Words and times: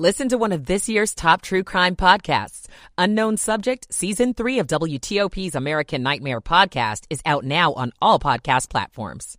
Listen 0.00 0.30
to 0.30 0.38
one 0.38 0.52
of 0.52 0.64
this 0.64 0.88
year's 0.88 1.14
top 1.14 1.42
true 1.42 1.62
crime 1.62 1.94
podcasts. 1.94 2.68
Unknown 2.96 3.36
Subject, 3.36 3.86
Season 3.92 4.32
3 4.32 4.60
of 4.60 4.66
WTOP's 4.66 5.54
American 5.54 6.02
Nightmare 6.02 6.40
podcast 6.40 7.04
is 7.10 7.20
out 7.26 7.44
now 7.44 7.74
on 7.74 7.92
all 8.00 8.18
podcast 8.18 8.70
platforms. 8.70 9.36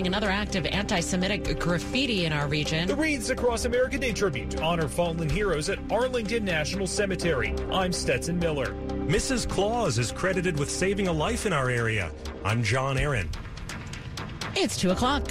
Another 0.00 0.30
act 0.30 0.56
of 0.56 0.66
anti 0.66 0.98
Semitic 0.98 1.60
graffiti 1.60 2.24
in 2.24 2.32
our 2.32 2.48
region. 2.48 2.88
The 2.88 2.96
Wreaths 2.96 3.30
Across 3.30 3.66
America 3.66 3.96
Day 3.96 4.10
tribute 4.10 4.50
to 4.50 4.62
honor 4.64 4.88
fallen 4.88 5.30
heroes 5.30 5.68
at 5.68 5.78
Arlington 5.92 6.44
National 6.44 6.88
Cemetery. 6.88 7.54
I'm 7.70 7.92
Stetson 7.92 8.40
Miller. 8.40 8.74
Mrs. 9.06 9.48
Claus 9.48 10.00
is 10.00 10.10
credited 10.10 10.58
with 10.58 10.72
saving 10.72 11.06
a 11.06 11.12
life 11.12 11.46
in 11.46 11.52
our 11.52 11.70
area. 11.70 12.10
I'm 12.44 12.64
John 12.64 12.98
Aaron. 12.98 13.30
It's 14.56 14.76
2 14.76 14.90
o'clock. 14.90 15.30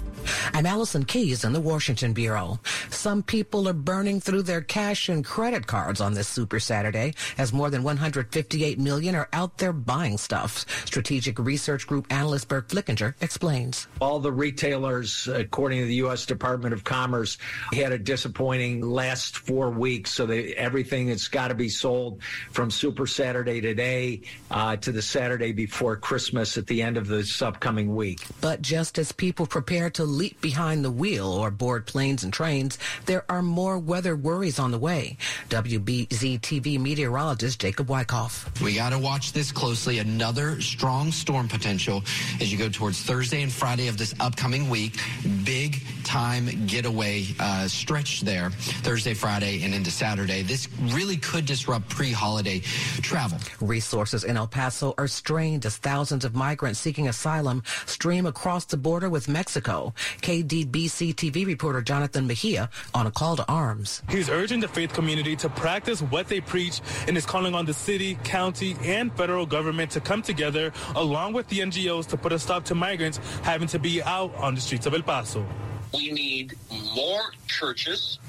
I'm 0.53 0.65
Allison 0.65 1.05
Keyes 1.05 1.43
in 1.43 1.53
the 1.53 1.61
Washington 1.61 2.13
Bureau. 2.13 2.59
Some 2.89 3.23
people 3.23 3.67
are 3.67 3.73
burning 3.73 4.19
through 4.19 4.43
their 4.43 4.61
cash 4.61 5.09
and 5.09 5.23
credit 5.23 5.65
cards 5.65 6.01
on 6.01 6.13
this 6.13 6.27
Super 6.27 6.59
Saturday 6.59 7.13
as 7.37 7.53
more 7.53 7.69
than 7.69 7.83
158 7.83 8.77
million 8.77 9.15
are 9.15 9.29
out 9.33 9.57
there 9.57 9.73
buying 9.73 10.17
stuff. 10.17 10.65
Strategic 10.85 11.39
Research 11.39 11.87
Group 11.87 12.11
analyst 12.11 12.47
Burt 12.47 12.67
Flickinger 12.67 13.15
explains. 13.21 13.87
All 13.99 14.19
the 14.19 14.31
retailers, 14.31 15.27
according 15.27 15.79
to 15.79 15.85
the 15.85 15.95
U.S. 15.95 16.25
Department 16.25 16.73
of 16.73 16.83
Commerce, 16.83 17.37
had 17.73 17.91
a 17.91 17.97
disappointing 17.97 18.81
last 18.81 19.37
four 19.37 19.69
weeks. 19.69 20.11
So 20.11 20.25
they, 20.25 20.53
everything 20.55 21.07
that's 21.07 21.27
got 21.27 21.47
to 21.47 21.55
be 21.55 21.69
sold 21.69 22.21
from 22.51 22.69
Super 22.69 23.07
Saturday 23.07 23.61
today 23.61 24.21
uh, 24.51 24.75
to 24.77 24.91
the 24.91 25.01
Saturday 25.01 25.53
before 25.53 25.95
Christmas 25.95 26.57
at 26.57 26.67
the 26.67 26.81
end 26.81 26.97
of 26.97 27.07
this 27.07 27.41
upcoming 27.41 27.95
week. 27.95 28.25
But 28.41 28.61
just 28.61 28.99
as 28.99 29.11
people 29.11 29.45
prepare 29.45 29.89
to 29.91 30.03
leap 30.21 30.39
behind 30.39 30.85
the 30.85 30.91
wheel 30.91 31.25
or 31.25 31.49
board 31.49 31.87
planes 31.87 32.23
and 32.23 32.31
trains, 32.31 32.77
there 33.07 33.25
are 33.27 33.41
more 33.41 33.79
weather 33.79 34.15
worries 34.15 34.59
on 34.59 34.69
the 34.69 34.77
way. 34.77 35.17
WBZ 35.49 36.39
TV 36.41 36.79
meteorologist 36.79 37.59
Jacob 37.59 37.87
Wycoff. 37.87 38.61
We 38.61 38.75
got 38.75 38.91
to 38.91 38.99
watch 38.99 39.33
this 39.33 39.51
closely. 39.51 39.97
Another 39.97 40.61
strong 40.61 41.11
storm 41.11 41.47
potential 41.47 42.03
as 42.39 42.51
you 42.51 42.59
go 42.59 42.69
towards 42.69 43.01
Thursday 43.01 43.41
and 43.41 43.51
Friday 43.51 43.87
of 43.87 43.97
this 43.97 44.13
upcoming 44.19 44.69
week. 44.69 44.99
Big 45.43 45.81
time 46.03 46.67
getaway 46.67 47.25
uh, 47.39 47.67
stretch 47.67 48.21
there, 48.21 48.51
Thursday, 48.51 49.15
Friday, 49.15 49.63
and 49.63 49.73
into 49.73 49.89
Saturday. 49.89 50.43
This 50.43 50.67
really 50.93 51.17
could 51.17 51.47
disrupt 51.47 51.89
pre-holiday 51.89 52.59
travel. 53.01 53.39
Resources 53.59 54.23
in 54.23 54.37
El 54.37 54.45
Paso 54.45 54.93
are 54.99 55.07
strained 55.07 55.65
as 55.65 55.77
thousands 55.77 56.25
of 56.25 56.35
migrants 56.35 56.79
seeking 56.79 57.07
asylum 57.07 57.63
stream 57.87 58.27
across 58.27 58.65
the 58.65 58.77
border 58.77 59.09
with 59.09 59.27
Mexico. 59.27 59.95
KDBC 60.21 61.15
TV 61.15 61.45
reporter 61.45 61.81
Jonathan 61.81 62.27
Mejia 62.27 62.69
on 62.93 63.07
a 63.07 63.11
call 63.11 63.35
to 63.35 63.45
arms. 63.47 64.03
He's 64.09 64.29
urging 64.29 64.59
the 64.59 64.67
faith 64.67 64.93
community 64.93 65.35
to 65.37 65.49
practice 65.49 66.01
what 66.01 66.27
they 66.27 66.41
preach 66.41 66.81
and 67.07 67.17
is 67.17 67.25
calling 67.25 67.55
on 67.55 67.65
the 67.65 67.73
city, 67.73 68.15
county, 68.23 68.75
and 68.83 69.15
federal 69.15 69.45
government 69.45 69.91
to 69.91 70.01
come 70.01 70.21
together 70.21 70.71
along 70.95 71.33
with 71.33 71.47
the 71.47 71.59
NGOs 71.59 72.07
to 72.07 72.17
put 72.17 72.31
a 72.31 72.39
stop 72.39 72.65
to 72.65 72.75
migrants 72.75 73.19
having 73.43 73.67
to 73.69 73.79
be 73.79 74.01
out 74.03 74.33
on 74.35 74.55
the 74.55 74.61
streets 74.61 74.85
of 74.85 74.93
El 74.93 75.01
Paso. 75.01 75.45
We 75.93 76.11
need 76.11 76.55
more 76.95 77.31
churches 77.47 78.19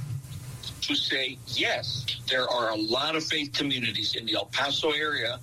to 0.82 0.94
say, 0.94 1.38
yes, 1.46 2.04
there 2.28 2.48
are 2.48 2.70
a 2.70 2.76
lot 2.76 3.14
of 3.16 3.24
faith 3.24 3.52
communities 3.52 4.16
in 4.16 4.26
the 4.26 4.34
El 4.34 4.46
Paso 4.46 4.90
area 4.90 5.38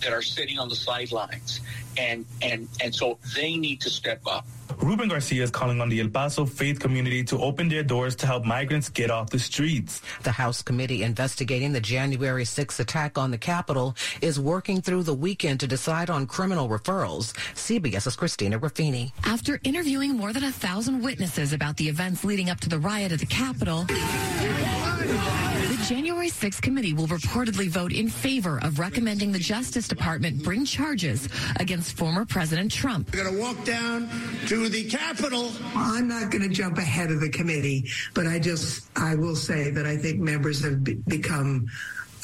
that 0.00 0.12
are 0.12 0.22
sitting 0.22 0.58
on 0.58 0.68
the 0.68 0.74
sidelines. 0.74 1.60
And, 1.96 2.26
and, 2.42 2.68
and 2.82 2.94
so 2.94 3.18
they 3.36 3.56
need 3.56 3.80
to 3.82 3.90
step 3.90 4.20
up. 4.26 4.46
Ruben 4.82 5.08
Garcia 5.08 5.42
is 5.42 5.50
calling 5.50 5.80
on 5.80 5.88
the 5.88 6.00
El 6.00 6.08
Paso 6.08 6.44
faith 6.44 6.80
community 6.80 7.22
to 7.24 7.40
open 7.40 7.68
their 7.68 7.82
doors 7.82 8.16
to 8.16 8.26
help 8.26 8.44
migrants 8.44 8.88
get 8.88 9.10
off 9.10 9.30
the 9.30 9.38
streets. 9.38 10.02
The 10.22 10.32
House 10.32 10.62
committee 10.62 11.02
investigating 11.02 11.72
the 11.72 11.80
January 11.80 12.44
6th 12.44 12.80
attack 12.80 13.18
on 13.18 13.30
the 13.30 13.38
Capitol 13.38 13.94
is 14.20 14.38
working 14.38 14.80
through 14.80 15.04
the 15.04 15.14
weekend 15.14 15.60
to 15.60 15.66
decide 15.66 16.10
on 16.10 16.26
criminal 16.26 16.68
referrals. 16.68 17.32
CBS's 17.54 18.16
Christina 18.16 18.58
Ruffini. 18.58 19.12
After 19.24 19.60
interviewing 19.64 20.16
more 20.16 20.32
than 20.32 20.44
a 20.44 20.52
thousand 20.52 21.02
witnesses 21.02 21.52
about 21.52 21.76
the 21.76 21.88
events 21.88 22.24
leading 22.24 22.50
up 22.50 22.60
to 22.60 22.68
the 22.68 22.78
riot 22.78 23.12
at 23.12 23.20
the 23.20 23.26
Capitol, 23.26 23.84
the 23.84 25.78
January 25.88 26.30
6th 26.30 26.62
committee 26.62 26.94
will 26.94 27.06
reportedly 27.06 27.68
vote 27.68 27.92
in 27.92 28.08
favor 28.08 28.58
of 28.62 28.78
recommending 28.78 29.32
the 29.32 29.38
Justice 29.38 29.88
Department 29.88 30.42
bring 30.42 30.64
charges 30.64 31.28
against 31.56 31.96
former 31.96 32.24
President 32.24 32.72
Trump. 32.72 33.12
We're 33.12 33.24
going 33.24 33.34
to 33.34 33.40
walk 33.40 33.64
down 33.64 34.08
to 34.46 34.63
the 34.68 34.84
Capitol. 34.84 35.50
I'm 35.74 36.08
not 36.08 36.30
going 36.30 36.42
to 36.42 36.48
jump 36.48 36.78
ahead 36.78 37.10
of 37.10 37.20
the 37.20 37.30
committee, 37.30 37.88
but 38.14 38.26
I 38.26 38.38
just, 38.38 38.86
I 38.96 39.14
will 39.14 39.36
say 39.36 39.70
that 39.70 39.86
I 39.86 39.96
think 39.96 40.20
members 40.20 40.62
have 40.64 40.84
be- 40.84 40.94
become 40.94 41.68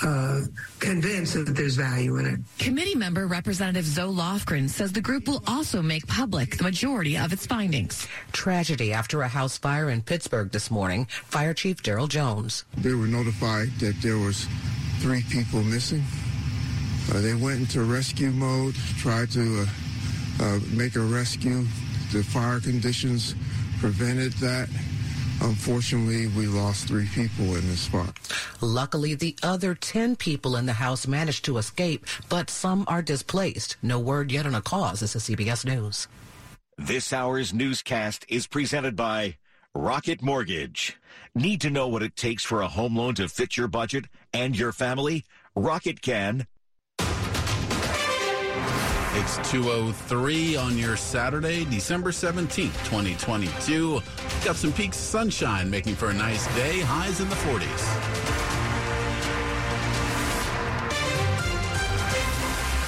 uh, 0.02 0.40
convinced 0.78 1.34
that 1.34 1.54
there's 1.54 1.76
value 1.76 2.16
in 2.16 2.26
it. 2.26 2.40
Committee 2.58 2.94
member 2.94 3.26
Representative 3.26 3.84
Zoe 3.84 4.12
Lofgren 4.12 4.68
says 4.68 4.92
the 4.92 5.00
group 5.00 5.28
will 5.28 5.42
also 5.46 5.82
make 5.82 6.06
public 6.06 6.56
the 6.56 6.64
majority 6.64 7.18
of 7.18 7.32
its 7.32 7.46
findings. 7.46 8.06
Tragedy 8.32 8.92
after 8.92 9.22
a 9.22 9.28
house 9.28 9.58
fire 9.58 9.90
in 9.90 10.02
Pittsburgh 10.02 10.50
this 10.50 10.70
morning. 10.70 11.06
Fire 11.26 11.54
Chief 11.54 11.82
Daryl 11.82 12.08
Jones. 12.08 12.64
They 12.78 12.94
were 12.94 13.06
notified 13.06 13.68
that 13.80 14.00
there 14.00 14.18
was 14.18 14.46
three 15.00 15.22
people 15.28 15.62
missing. 15.62 16.02
Uh, 17.12 17.20
they 17.20 17.34
went 17.34 17.60
into 17.60 17.82
rescue 17.82 18.30
mode, 18.30 18.74
tried 18.98 19.30
to 19.32 19.66
uh, 20.40 20.44
uh, 20.44 20.58
make 20.70 20.96
a 20.96 21.00
rescue. 21.00 21.64
The 22.12 22.24
fire 22.24 22.58
conditions 22.58 23.36
prevented 23.78 24.32
that. 24.34 24.68
Unfortunately, 25.42 26.26
we 26.26 26.48
lost 26.48 26.88
three 26.88 27.06
people 27.06 27.54
in 27.54 27.66
this 27.68 27.86
fire. 27.86 28.12
Luckily, 28.60 29.14
the 29.14 29.36
other 29.44 29.76
10 29.76 30.16
people 30.16 30.56
in 30.56 30.66
the 30.66 30.72
house 30.72 31.06
managed 31.06 31.44
to 31.44 31.56
escape, 31.58 32.04
but 32.28 32.50
some 32.50 32.84
are 32.88 33.00
displaced. 33.00 33.76
No 33.80 34.00
word 34.00 34.32
yet 34.32 34.44
on 34.44 34.56
a 34.56 34.60
cause. 34.60 35.00
This 35.00 35.14
is 35.14 35.22
CBS 35.22 35.64
News. 35.64 36.08
This 36.76 37.12
hour's 37.12 37.54
newscast 37.54 38.26
is 38.28 38.48
presented 38.48 38.96
by 38.96 39.36
Rocket 39.72 40.20
Mortgage. 40.20 40.98
Need 41.34 41.60
to 41.60 41.70
know 41.70 41.86
what 41.86 42.02
it 42.02 42.16
takes 42.16 42.42
for 42.42 42.60
a 42.60 42.68
home 42.68 42.96
loan 42.96 43.14
to 43.14 43.28
fit 43.28 43.56
your 43.56 43.68
budget 43.68 44.06
and 44.32 44.58
your 44.58 44.72
family? 44.72 45.24
Rocket 45.54 46.02
can. 46.02 46.48
It's 49.12 49.38
203 49.50 50.54
on 50.54 50.78
your 50.78 50.96
Saturday, 50.96 51.64
December 51.64 52.12
17th, 52.12 52.72
2022. 52.84 54.00
Got 54.44 54.54
some 54.54 54.72
peaks 54.72 54.98
of 54.98 55.02
sunshine 55.02 55.68
making 55.68 55.96
for 55.96 56.10
a 56.10 56.14
nice 56.14 56.46
day, 56.54 56.78
highs 56.82 57.18
in 57.18 57.28
the 57.28 57.34
40s. 57.34 58.12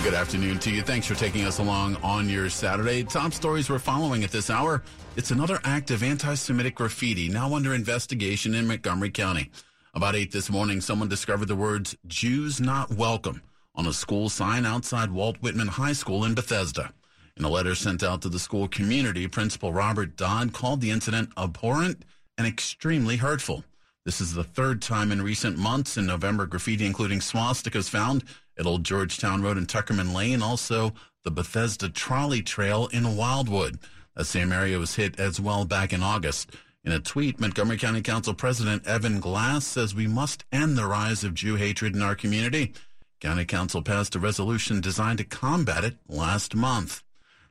Good 0.05 0.15
afternoon 0.15 0.61
to 0.61 0.71
you. 0.71 0.83
Thanks 0.83 1.09
for 1.09 1.17
taking 1.17 1.45
us 1.45 1.59
along 1.59 1.97
on 2.05 2.29
your 2.29 2.49
Saturday. 2.49 3.03
Top 3.03 3.33
stories 3.33 3.69
we're 3.69 3.81
following 3.81 4.23
at 4.23 4.31
this 4.31 4.49
hour. 4.49 4.85
It's 5.17 5.33
another 5.33 5.59
act 5.65 5.91
of 5.91 6.05
anti 6.05 6.35
Semitic 6.35 6.77
graffiti 6.77 7.31
now 7.31 7.53
under 7.53 7.75
investigation 7.75 8.55
in 8.55 8.69
Montgomery 8.69 9.11
County. 9.11 9.51
About 9.93 10.15
8 10.15 10.31
this 10.31 10.51
morning, 10.51 10.81
someone 10.81 11.09
discovered 11.09 11.49
the 11.49 11.57
words 11.57 11.97
Jews 12.07 12.61
not 12.61 12.93
welcome 12.93 13.43
on 13.75 13.87
a 13.87 13.93
school 13.93 14.29
sign 14.29 14.67
outside 14.67 15.11
Walt 15.11 15.37
Whitman 15.41 15.69
High 15.69 15.93
School 15.93 16.25
in 16.25 16.35
Bethesda. 16.35 16.93
In 17.37 17.45
a 17.45 17.49
letter 17.49 17.75
sent 17.75 18.03
out 18.03 18.23
to 18.23 18.29
the 18.29 18.39
school 18.39 18.69
community, 18.69 19.27
Principal 19.27 19.73
Robert 19.73 20.17
Dodd 20.17 20.53
called 20.53 20.81
the 20.81 20.91
incident 20.91 21.31
abhorrent 21.37 22.05
and 22.37 22.47
extremely 22.47 23.17
hurtful. 23.17 23.65
This 24.05 24.21
is 24.21 24.35
the 24.35 24.45
third 24.45 24.83
time 24.83 25.13
in 25.13 25.23
recent 25.23 25.57
months 25.57 25.97
in 25.97 26.07
November 26.07 26.45
graffiti, 26.45 26.85
including 26.85 27.21
swastikas, 27.21 27.89
found 27.89 28.25
at 28.59 28.67
Old 28.67 28.85
Georgetown 28.85 29.43
Road 29.43 29.57
and 29.57 29.69
Tuckerman 29.69 30.13
Lane, 30.13 30.43
also 30.43 30.93
the 31.25 31.31
Bethesda 31.31 31.89
Trolley 31.89 32.43
Trail 32.43 32.89
in 32.93 33.17
Wildwood. 33.17 33.79
That 34.17 34.25
same 34.25 34.53
area 34.53 34.79
was 34.79 34.97
hit 34.97 35.19
as 35.19 35.41
well 35.41 35.65
back 35.65 35.93
in 35.93 36.03
August. 36.03 36.51
In 36.85 36.93
a 36.93 36.99
tweet, 36.99 37.41
Montgomery 37.41 37.79
County 37.79 38.03
Council 38.03 38.35
President 38.35 38.87
Evan 38.87 39.21
Glass 39.21 39.65
says 39.65 39.95
we 39.95 40.09
must 40.09 40.45
end 40.51 40.77
the 40.77 40.87
rise 40.87 41.23
of 41.23 41.33
Jew 41.33 41.55
hatred 41.55 41.95
in 41.95 42.03
our 42.03 42.17
community. 42.17 42.75
County 43.23 43.45
Council 43.45 43.83
passed 43.83 44.17
a 44.17 44.19
resolution 44.19 44.81
designed 44.81 45.19
to 45.19 45.25
combat 45.25 45.85
it 45.85 45.95
last 46.09 46.57
month. 46.57 47.05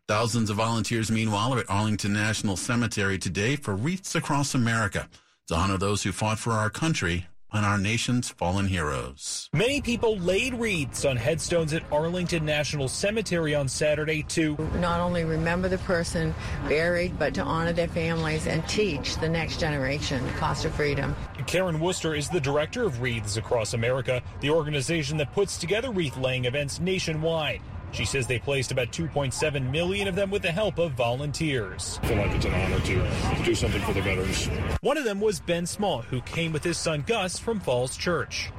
Thousands 0.05 0.49
of 0.49 0.57
volunteers, 0.57 1.09
meanwhile, 1.09 1.53
are 1.53 1.59
at 1.59 1.69
Arlington 1.69 2.11
National 2.11 2.57
Cemetery 2.57 3.17
today 3.17 3.55
for 3.55 3.73
Wreaths 3.73 4.13
Across 4.13 4.53
America 4.53 5.07
to 5.47 5.55
honor 5.55 5.77
those 5.77 6.03
who 6.03 6.11
fought 6.11 6.39
for 6.39 6.51
our 6.51 6.69
country 6.69 7.27
and 7.53 7.65
our 7.65 7.77
nation's 7.77 8.29
fallen 8.29 8.67
heroes. 8.67 9.49
Many 9.53 9.81
people 9.81 10.17
laid 10.17 10.53
wreaths 10.53 11.05
on 11.05 11.17
headstones 11.17 11.73
at 11.73 11.83
Arlington 11.91 12.45
National 12.45 12.87
Cemetery 12.87 13.55
on 13.55 13.67
Saturday 13.67 14.23
to 14.23 14.57
not 14.75 14.99
only 14.99 15.23
remember 15.23 15.67
the 15.67 15.77
person 15.79 16.33
buried, 16.67 17.17
but 17.19 17.33
to 17.35 17.41
honor 17.43 17.73
their 17.73 17.87
families 17.87 18.47
and 18.47 18.67
teach 18.67 19.17
the 19.17 19.29
next 19.29 19.59
generation 19.59 20.25
the 20.25 20.33
cost 20.33 20.65
of 20.65 20.73
freedom. 20.73 21.15
Karen 21.47 21.79
Worcester 21.79 22.15
is 22.15 22.29
the 22.29 22.39
director 22.39 22.83
of 22.83 23.01
Wreaths 23.01 23.37
Across 23.37 23.73
America, 23.73 24.21
the 24.41 24.49
organization 24.49 25.17
that 25.17 25.33
puts 25.33 25.57
together 25.57 25.91
wreath 25.91 26.17
laying 26.17 26.45
events 26.45 26.79
nationwide. 26.79 27.61
She 27.91 28.05
says 28.05 28.25
they 28.25 28.39
placed 28.39 28.71
about 28.71 28.91
2.7 28.91 29.69
million 29.69 30.07
of 30.07 30.15
them 30.15 30.31
with 30.31 30.41
the 30.41 30.51
help 30.51 30.79
of 30.79 30.93
volunteers. 30.93 31.99
I 32.03 32.07
feel 32.07 32.17
like 32.17 32.31
it's 32.31 32.45
an 32.45 32.53
honor 32.53 32.79
to, 32.79 33.35
to 33.35 33.43
do 33.43 33.53
something 33.53 33.81
for 33.81 33.93
the 33.93 34.01
veterans. 34.01 34.47
One 34.81 34.97
of 34.97 35.03
them 35.03 35.19
was 35.19 35.39
Ben 35.39 35.65
Small, 35.65 36.01
who 36.01 36.21
came 36.21 36.53
with 36.53 36.63
his 36.63 36.77
son 36.77 37.03
Gus 37.05 37.37
from 37.37 37.59
Falls 37.59 37.97
Church. 37.97 38.51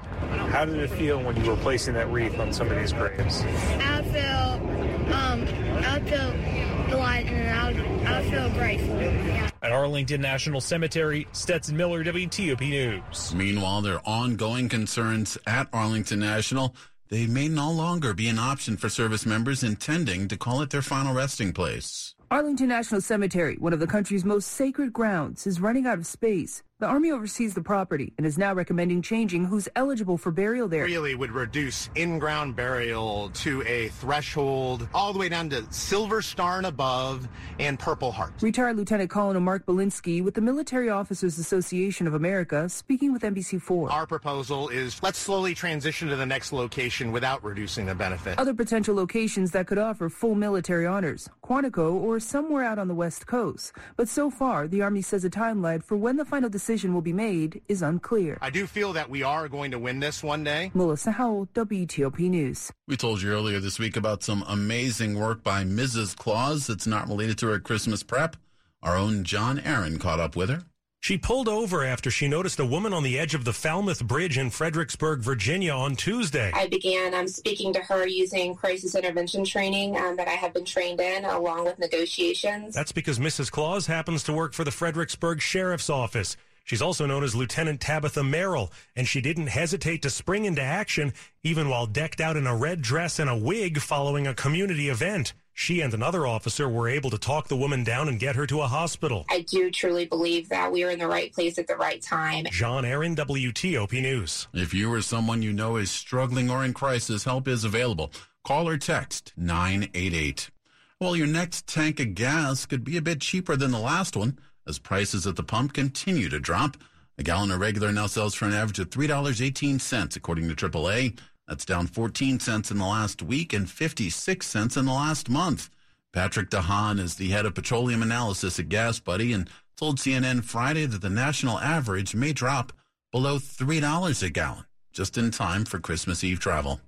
How 0.51 0.65
did 0.65 0.77
it 0.77 0.91
feel 0.91 1.23
when 1.23 1.43
you 1.43 1.51
were 1.51 1.57
placing 1.57 1.95
that 1.95 2.11
wreath 2.11 2.39
on 2.39 2.53
some 2.53 2.71
of 2.71 2.79
these 2.79 2.93
graves? 2.93 3.43
I 3.43 4.03
feel, 4.03 5.15
um, 5.15 5.47
I 5.85 6.01
feel 6.01 6.62
delighted 6.93 7.33
and 7.33 8.07
I, 8.07 8.19
I 8.19 8.31
feel 8.31 8.51
grateful. 8.51 9.01
Yeah. 9.01 9.51
At 9.63 9.73
Arlington 9.73 10.21
National 10.21 10.61
Cemetery, 10.61 11.27
Stetson 11.33 11.77
Miller, 11.77 12.05
WTOP 12.05 12.61
News. 12.61 13.35
Meanwhile, 13.35 13.83
there 13.83 13.95
are 13.95 14.03
ongoing 14.05 14.69
concerns 14.69 15.39
at 15.47 15.69
Arlington 15.73 16.19
National. 16.19 16.75
They 17.09 17.27
may 17.27 17.49
no 17.49 17.71
longer 17.71 18.15
be 18.15 18.29
an 18.29 18.39
option 18.39 18.77
for 18.77 18.89
service 18.89 19.27
members 19.27 19.63
intending 19.63 20.29
to 20.29 20.37
call 20.37 20.63
it 20.63 20.71
their 20.71 20.83
final 20.83 21.15
resting 21.15 21.53
place. 21.53 22.15
Arlington 22.31 22.69
National 22.69 23.03
Cemetery, 23.03 23.57
one 23.59 23.75
of 23.75 23.81
the 23.81 23.87
country's 23.87 24.25
most 24.25 24.49
sacred 24.49 24.93
grounds, 24.93 25.47
is 25.47 25.61
running 25.61 25.87
out 25.87 25.99
of 25.99 26.07
space. 26.07 26.63
The 26.83 26.89
Army 26.89 27.13
oversees 27.13 27.55
the 27.55 27.63
property 27.63 28.13
and 28.19 28.27
is 28.27 28.37
now 28.37 28.55
recommending 28.55 29.03
changing 29.03 29.45
who's 29.45 29.69
eligible 29.77 30.19
for 30.19 30.33
burial 30.33 30.67
there. 30.67 30.83
Really 30.83 31.15
would 31.15 31.31
reduce 31.31 31.89
in-ground 31.95 32.57
burial 32.57 33.31
to 33.35 33.63
a 33.63 33.87
threshold 33.91 34.89
all 34.93 35.13
the 35.13 35.21
way 35.21 35.29
down 35.29 35.49
to 35.51 35.65
Silver 35.73 36.21
Star 36.23 36.57
and 36.57 36.67
above 36.67 37.29
and 37.61 37.79
Purple 37.79 38.11
Heart. 38.11 38.33
Retired 38.41 38.77
Lieutenant 38.77 39.11
Colonel 39.11 39.41
Mark 39.41 39.65
Belinsky 39.65 40.25
with 40.25 40.35
the 40.35 40.41
Military 40.41 40.91
Officers 40.91 41.39
Association 41.39 42.09
of 42.09 42.15
America 42.15 42.69
speaking 42.69 43.13
with 43.13 43.23
NBC4. 43.23 43.89
Our 43.89 44.05
proposal 44.09 44.69
is 44.69 45.01
let's 45.05 45.21
slowly 45.21 45.55
transition 45.55 46.09
to 46.09 46.17
the 46.17 46.27
next 46.27 46.53
location 46.53 47.13
without 47.13 47.45
reducing 47.45 47.87
the 47.87 47.95
benefit. 47.95 48.41
Other 48.41 48.55
potential 48.55 48.97
locations 48.97 49.53
that 49.53 49.69
could 49.69 49.79
offer 49.79 50.09
full 50.09 50.35
military 50.35 50.89
honors, 50.89 51.29
Quantico 51.45 51.93
or 51.93 52.19
somewhere 52.19 52.65
out 52.65 52.81
on 52.81 52.89
the 52.89 52.95
West 52.97 53.29
Coast. 53.29 53.73
But 53.95 54.09
so 54.09 54.31
far, 54.31 54.67
the 54.67 54.83
Army 54.83 55.03
says 55.03 55.25
a 55.25 55.31
timeline 55.31 55.85
for 55.85 55.97
when 55.97 56.17
the 56.17 56.25
final 56.25 56.51
decision 56.51 56.72
decision 56.73 56.95
will 56.95 57.03
be 57.03 57.13
made 57.13 57.61
is 57.69 57.83
unclear. 57.83 58.39
I 58.41 58.49
do 58.49 58.67
feel 58.67 58.95
that 58.95 59.11
we 59.11 59.23
are 59.23 59.47
going 59.47 59.73
to 59.73 59.79
win 59.79 60.01
this 60.01 60.23
one 60.23 60.43
day. 60.43 60.71
Melissa 60.73 61.11
Howell, 61.11 61.49
WTOP 61.53 62.19
News. 62.31 62.73
We 62.89 62.97
told 62.97 63.21
you 63.21 63.31
earlier 63.31 63.61
this 63.61 63.79
week 63.79 63.95
about 63.95 64.23
some 64.23 64.43
amazing 64.49 65.19
work 65.21 65.45
by 65.45 65.65
Mrs. 65.65 66.17
Claus 66.17 66.67
that's 66.67 66.87
not 66.87 67.09
related 67.09 67.37
to 67.39 67.49
her 67.49 67.61
Christmas 67.61 68.03
prep. 68.03 68.37
Our 68.83 68.97
own 68.97 69.25
John 69.25 69.59
Aaron 69.61 69.99
caught 69.99 70.19
up 70.19 70.35
with 70.35 70.49
her. 70.49 70.63
She 71.01 71.19
pulled 71.19 71.47
over 71.47 71.85
after 71.85 72.11
she 72.11 72.27
noticed 72.27 72.59
a 72.59 72.65
woman 72.65 72.95
on 72.95 73.03
the 73.03 73.19
edge 73.19 73.35
of 73.35 73.45
the 73.45 73.53
Falmouth 73.53 74.03
Bridge 74.07 74.39
in 74.39 74.49
Fredericksburg, 74.49 75.21
Virginia 75.21 75.73
on 75.73 75.95
Tuesday. 75.95 76.53
I 76.55 76.69
began 76.69 77.13
um, 77.13 77.29
speaking 77.29 77.75
to 77.75 77.81
her 77.81 78.07
using 78.07 78.55
crisis 78.55 78.95
intervention 78.95 79.45
training 79.45 79.97
um, 79.99 80.17
that 80.17 80.29
I 80.29 80.35
have 80.35 80.55
been 80.55 80.65
trained 80.65 81.01
in, 81.01 81.25
along 81.27 81.65
with 81.65 81.79
negotiations. 81.79 82.75
That's 82.75 82.93
because 82.93 83.19
Mrs. 83.19 83.51
Claus 83.51 83.89
happens 83.89 84.23
to 84.23 84.33
work 84.33 84.55
for 84.55 84.65
the 84.65 84.71
Fredericksburg 84.71 85.43
Sheriff's 85.43 85.91
Office. 85.91 86.37
She's 86.65 86.83
also 86.83 87.07
known 87.07 87.25
as 87.25 87.35
Lieutenant 87.35 87.81
Tabitha 87.81 88.23
Merrill, 88.23 88.73
and 88.95 89.07
she 89.07 89.21
didn't 89.21 89.49
hesitate 89.49 90.03
to 90.03 90.11
spring 90.11 90.45
into 90.45 90.63
action 90.63 91.13
even 91.43 91.69
while 91.69 91.87
decked 91.87 92.21
out 92.21 92.37
in 92.37 92.47
a 92.47 92.57
red 92.57 92.83
dress 92.83 93.19
and 93.19 93.29
a 93.29 93.37
wig 93.37 93.79
following 93.81 94.27
a 94.27 94.35
community 94.35 94.89
event. 94.89 95.35
She 95.55 95.81
and 95.83 95.93
another 95.93 96.27
officer 96.27 96.69
were 96.69 96.89
able 96.89 97.11
to 97.11 97.19
talk 97.19 97.49
the 97.49 97.57
woman 97.57 97.85
down 97.85 98.09
and 98.09 98.19
get 98.19 98.37
her 98.37 98.47
to 98.47 98.63
a 98.63 98.67
hospital. 98.67 99.27
I 99.29 99.41
do 99.43 99.71
truly 99.71 100.07
believe 100.07 100.49
that 100.49 100.73
we 100.73 100.83
are 100.83 100.91
in 100.91 100.99
the 100.99 101.07
right 101.07 101.33
place 101.33 101.59
at 101.59 101.67
the 101.67 101.77
right 101.77 102.01
time. 102.01 102.47
John 102.51 102.85
Aaron, 102.85 103.15
WTOP 103.15 104.01
News. 104.01 104.49
If 104.55 104.73
you 104.73 104.91
or 104.91 105.03
someone 105.03 105.43
you 105.43 105.53
know 105.53 105.77
is 105.77 105.91
struggling 105.91 106.51
or 106.51 106.65
in 106.65 106.73
crisis, 106.73 107.25
help 107.25 107.49
is 107.49 107.65
available. 107.65 108.13
Call 108.45 108.67
or 108.67 108.79
text 108.79 109.33
988. 109.37 110.51
Well, 110.99 111.17
your 111.17 111.27
next 111.27 111.67
tank 111.67 112.01
of 112.01 112.15
gas 112.15 112.65
could 112.65 112.83
be 112.85 112.97
a 112.97 113.03
bit 113.03 113.21
cheaper 113.21 113.57
than 113.57 113.73
the 113.73 113.79
last 113.79 114.17
one 114.17 114.39
as 114.67 114.79
prices 114.79 115.27
at 115.27 115.37
the 115.37 115.43
pump 115.43 115.73
continue 115.73 116.29
to 116.29 116.41
drop. 116.41 116.77
A 117.19 117.23
gallon 117.23 117.51
of 117.51 117.61
regular 117.61 117.93
now 117.93 118.07
sells 118.07 118.35
for 118.35 118.47
an 118.47 118.55
average 118.55 118.79
of 118.79 118.91
$3.18, 118.91 120.17
according 120.17 120.49
to 120.49 120.55
AAA. 120.55 121.19
That's 121.47 121.65
down 121.65 121.87
14 121.87 122.41
cents 122.41 122.71
in 122.71 122.79
the 122.79 122.87
last 122.87 123.23
week 123.23 123.53
and 123.53 123.71
56 123.71 124.47
cents 124.47 124.77
in 124.77 124.87
the 124.87 124.93
last 124.93 125.29
month. 125.29 125.69
Patrick 126.13 126.51
DeHaan 126.51 126.99
is 126.99 127.17
the 127.17 127.31
head 127.31 127.47
of 127.47 127.55
petroleum 127.55 128.03
analysis 128.03 128.59
at 128.59 128.69
Gas 128.69 128.99
Buddy 129.01 129.33
and 129.33 129.49
told 129.77 129.99
CNN 129.99 130.45
Friday 130.45 130.87
that 130.87 131.01
the 131.01 131.11
national 131.11 131.59
average 131.59 132.15
may 132.15 132.33
drop 132.33 132.73
below 133.11 133.39
$3 133.39 134.23
a 134.23 134.31
gallon, 134.31 134.65
just 134.93 135.19
in 135.19 135.31
time 135.31 135.65
for 135.65 135.79
Christmas 135.79 136.23
Eve 136.23 136.41
travel. 136.41 136.81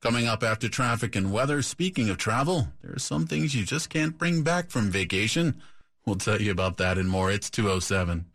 Coming 0.00 0.26
up 0.26 0.42
after 0.42 0.68
traffic 0.68 1.14
and 1.14 1.32
weather, 1.32 1.62
speaking 1.62 2.10
of 2.10 2.18
travel, 2.18 2.68
there 2.82 2.92
are 2.92 2.98
some 2.98 3.26
things 3.26 3.54
you 3.54 3.64
just 3.64 3.88
can't 3.88 4.18
bring 4.18 4.42
back 4.42 4.70
from 4.70 4.90
vacation. 4.90 5.60
We'll 6.04 6.16
tell 6.16 6.40
you 6.40 6.50
about 6.50 6.78
that 6.78 6.98
and 6.98 7.08
more. 7.08 7.30
It's 7.30 7.48
207. 7.48 8.26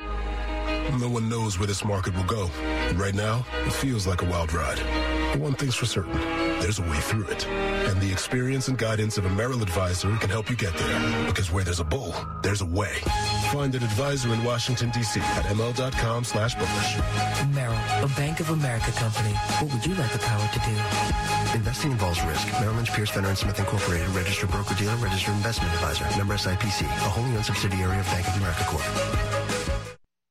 No 0.99 1.09
one 1.09 1.27
knows 1.27 1.59
where 1.59 1.67
this 1.67 1.83
market 1.83 2.15
will 2.15 2.23
go. 2.23 2.49
Right 2.95 3.13
now, 3.13 3.45
it 3.65 3.73
feels 3.73 4.07
like 4.07 4.21
a 4.21 4.25
wild 4.25 4.53
ride. 4.53 4.79
But 5.33 5.41
one 5.41 5.53
thing's 5.53 5.75
for 5.75 5.85
certain, 5.85 6.17
there's 6.61 6.79
a 6.79 6.83
way 6.83 6.97
through 7.01 7.27
it. 7.27 7.45
And 7.45 7.99
the 7.99 8.09
experience 8.09 8.69
and 8.69 8.77
guidance 8.77 9.17
of 9.17 9.25
a 9.25 9.29
Merrill 9.29 9.61
advisor 9.61 10.15
can 10.15 10.29
help 10.29 10.49
you 10.49 10.55
get 10.55 10.75
there. 10.77 11.25
Because 11.27 11.51
where 11.51 11.65
there's 11.65 11.81
a 11.81 11.83
bull, 11.83 12.15
there's 12.41 12.61
a 12.61 12.65
way. 12.65 12.95
Find 13.51 13.73
an 13.75 13.83
advisor 13.83 14.33
in 14.33 14.43
Washington, 14.43 14.89
D.C. 14.89 15.19
at 15.21 15.45
ml.com 15.45 16.23
slash 16.23 16.55
bullish. 16.55 16.97
Merrill, 17.53 17.77
a 18.03 18.07
Bank 18.15 18.39
of 18.39 18.49
America 18.49 18.91
company. 18.91 19.33
What 19.59 19.73
would 19.73 19.85
you 19.85 19.95
like 19.95 20.11
the 20.11 20.19
power 20.19 20.49
to 20.51 20.59
do? 20.59 21.57
Investing 21.57 21.91
involves 21.91 22.21
risk. 22.23 22.47
Merrill 22.59 22.75
Lynch, 22.75 22.91
Pierce, 22.91 23.09
Fenner 23.09 23.33
& 23.35 23.35
Smith 23.35 23.57
Incorporated, 23.57 24.09
registered 24.09 24.51
broker-dealer, 24.51 24.95
registered 24.97 25.35
investment 25.35 25.73
advisor. 25.75 26.05
Member 26.17 26.35
SIPC, 26.35 26.85
a 26.85 27.09
wholly 27.09 27.35
owned 27.35 27.45
subsidiary 27.45 27.97
of 27.97 28.05
Bank 28.07 28.27
of 28.27 28.35
America 28.37 28.63
Corp. 28.65 29.36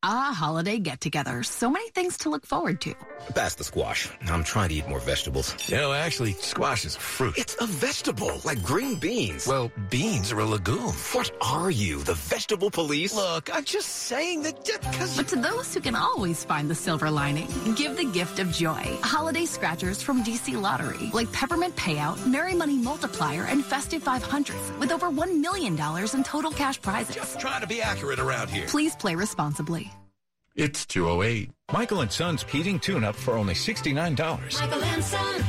Ah, 0.08 0.32
holiday 0.32 0.78
get 0.78 1.00
together. 1.00 1.42
So 1.42 1.68
many 1.68 1.90
things 1.90 2.16
to 2.18 2.30
look 2.30 2.46
forward 2.46 2.80
to. 2.82 2.94
Pass 3.34 3.56
the 3.56 3.64
squash. 3.64 4.08
I'm 4.28 4.44
trying 4.44 4.68
to 4.68 4.76
eat 4.76 4.88
more 4.88 5.00
vegetables. 5.00 5.52
You 5.68 5.78
know, 5.78 5.92
actually, 5.92 6.34
squash 6.34 6.84
is 6.84 6.94
a 6.94 7.00
fruit. 7.00 7.36
It's 7.36 7.56
a 7.60 7.66
vegetable, 7.66 8.40
like 8.44 8.62
green 8.62 9.00
beans. 9.00 9.48
Well, 9.48 9.72
beans 9.90 10.30
are 10.30 10.38
a 10.38 10.44
legume. 10.44 10.94
What 11.10 11.32
are 11.40 11.72
you, 11.72 12.04
the 12.04 12.14
vegetable 12.14 12.70
police? 12.70 13.16
Look, 13.16 13.52
I'm 13.52 13.64
just 13.64 13.88
saying 13.88 14.42
that 14.42 14.64
because. 14.64 15.16
But 15.16 15.26
to 15.28 15.36
those 15.36 15.74
who 15.74 15.80
can 15.80 15.96
always 15.96 16.44
find 16.44 16.70
the 16.70 16.76
silver 16.76 17.10
lining, 17.10 17.48
give 17.74 17.96
the 17.96 18.04
gift 18.04 18.38
of 18.38 18.52
joy. 18.52 18.84
Holiday 19.02 19.44
scratchers 19.44 20.00
from 20.00 20.22
DC 20.22 20.54
Lottery, 20.60 21.10
like 21.12 21.32
Peppermint 21.32 21.74
Payout, 21.74 22.24
Merry 22.28 22.54
Money 22.54 22.76
Multiplier, 22.76 23.46
and 23.46 23.64
Festive 23.64 24.04
500s, 24.04 24.78
with 24.78 24.92
over 24.92 25.10
$1 25.10 25.40
million 25.40 25.72
in 26.14 26.22
total 26.22 26.52
cash 26.52 26.80
prizes. 26.80 27.16
Just 27.16 27.40
trying 27.40 27.60
to 27.60 27.66
be 27.66 27.82
accurate 27.82 28.20
around 28.20 28.50
here. 28.50 28.68
Please 28.68 28.94
play 28.94 29.16
responsibly. 29.16 29.90
It's 30.56 30.86
208. 30.86 31.50
Michael 31.70 32.00
and 32.00 32.10
Son's 32.10 32.42
heating 32.44 32.80
tune-up 32.80 33.14
for 33.14 33.34
only 33.34 33.52
$69. 33.52 34.58
Michael 34.58 34.84
and 34.84 35.04
Son. 35.04 35.44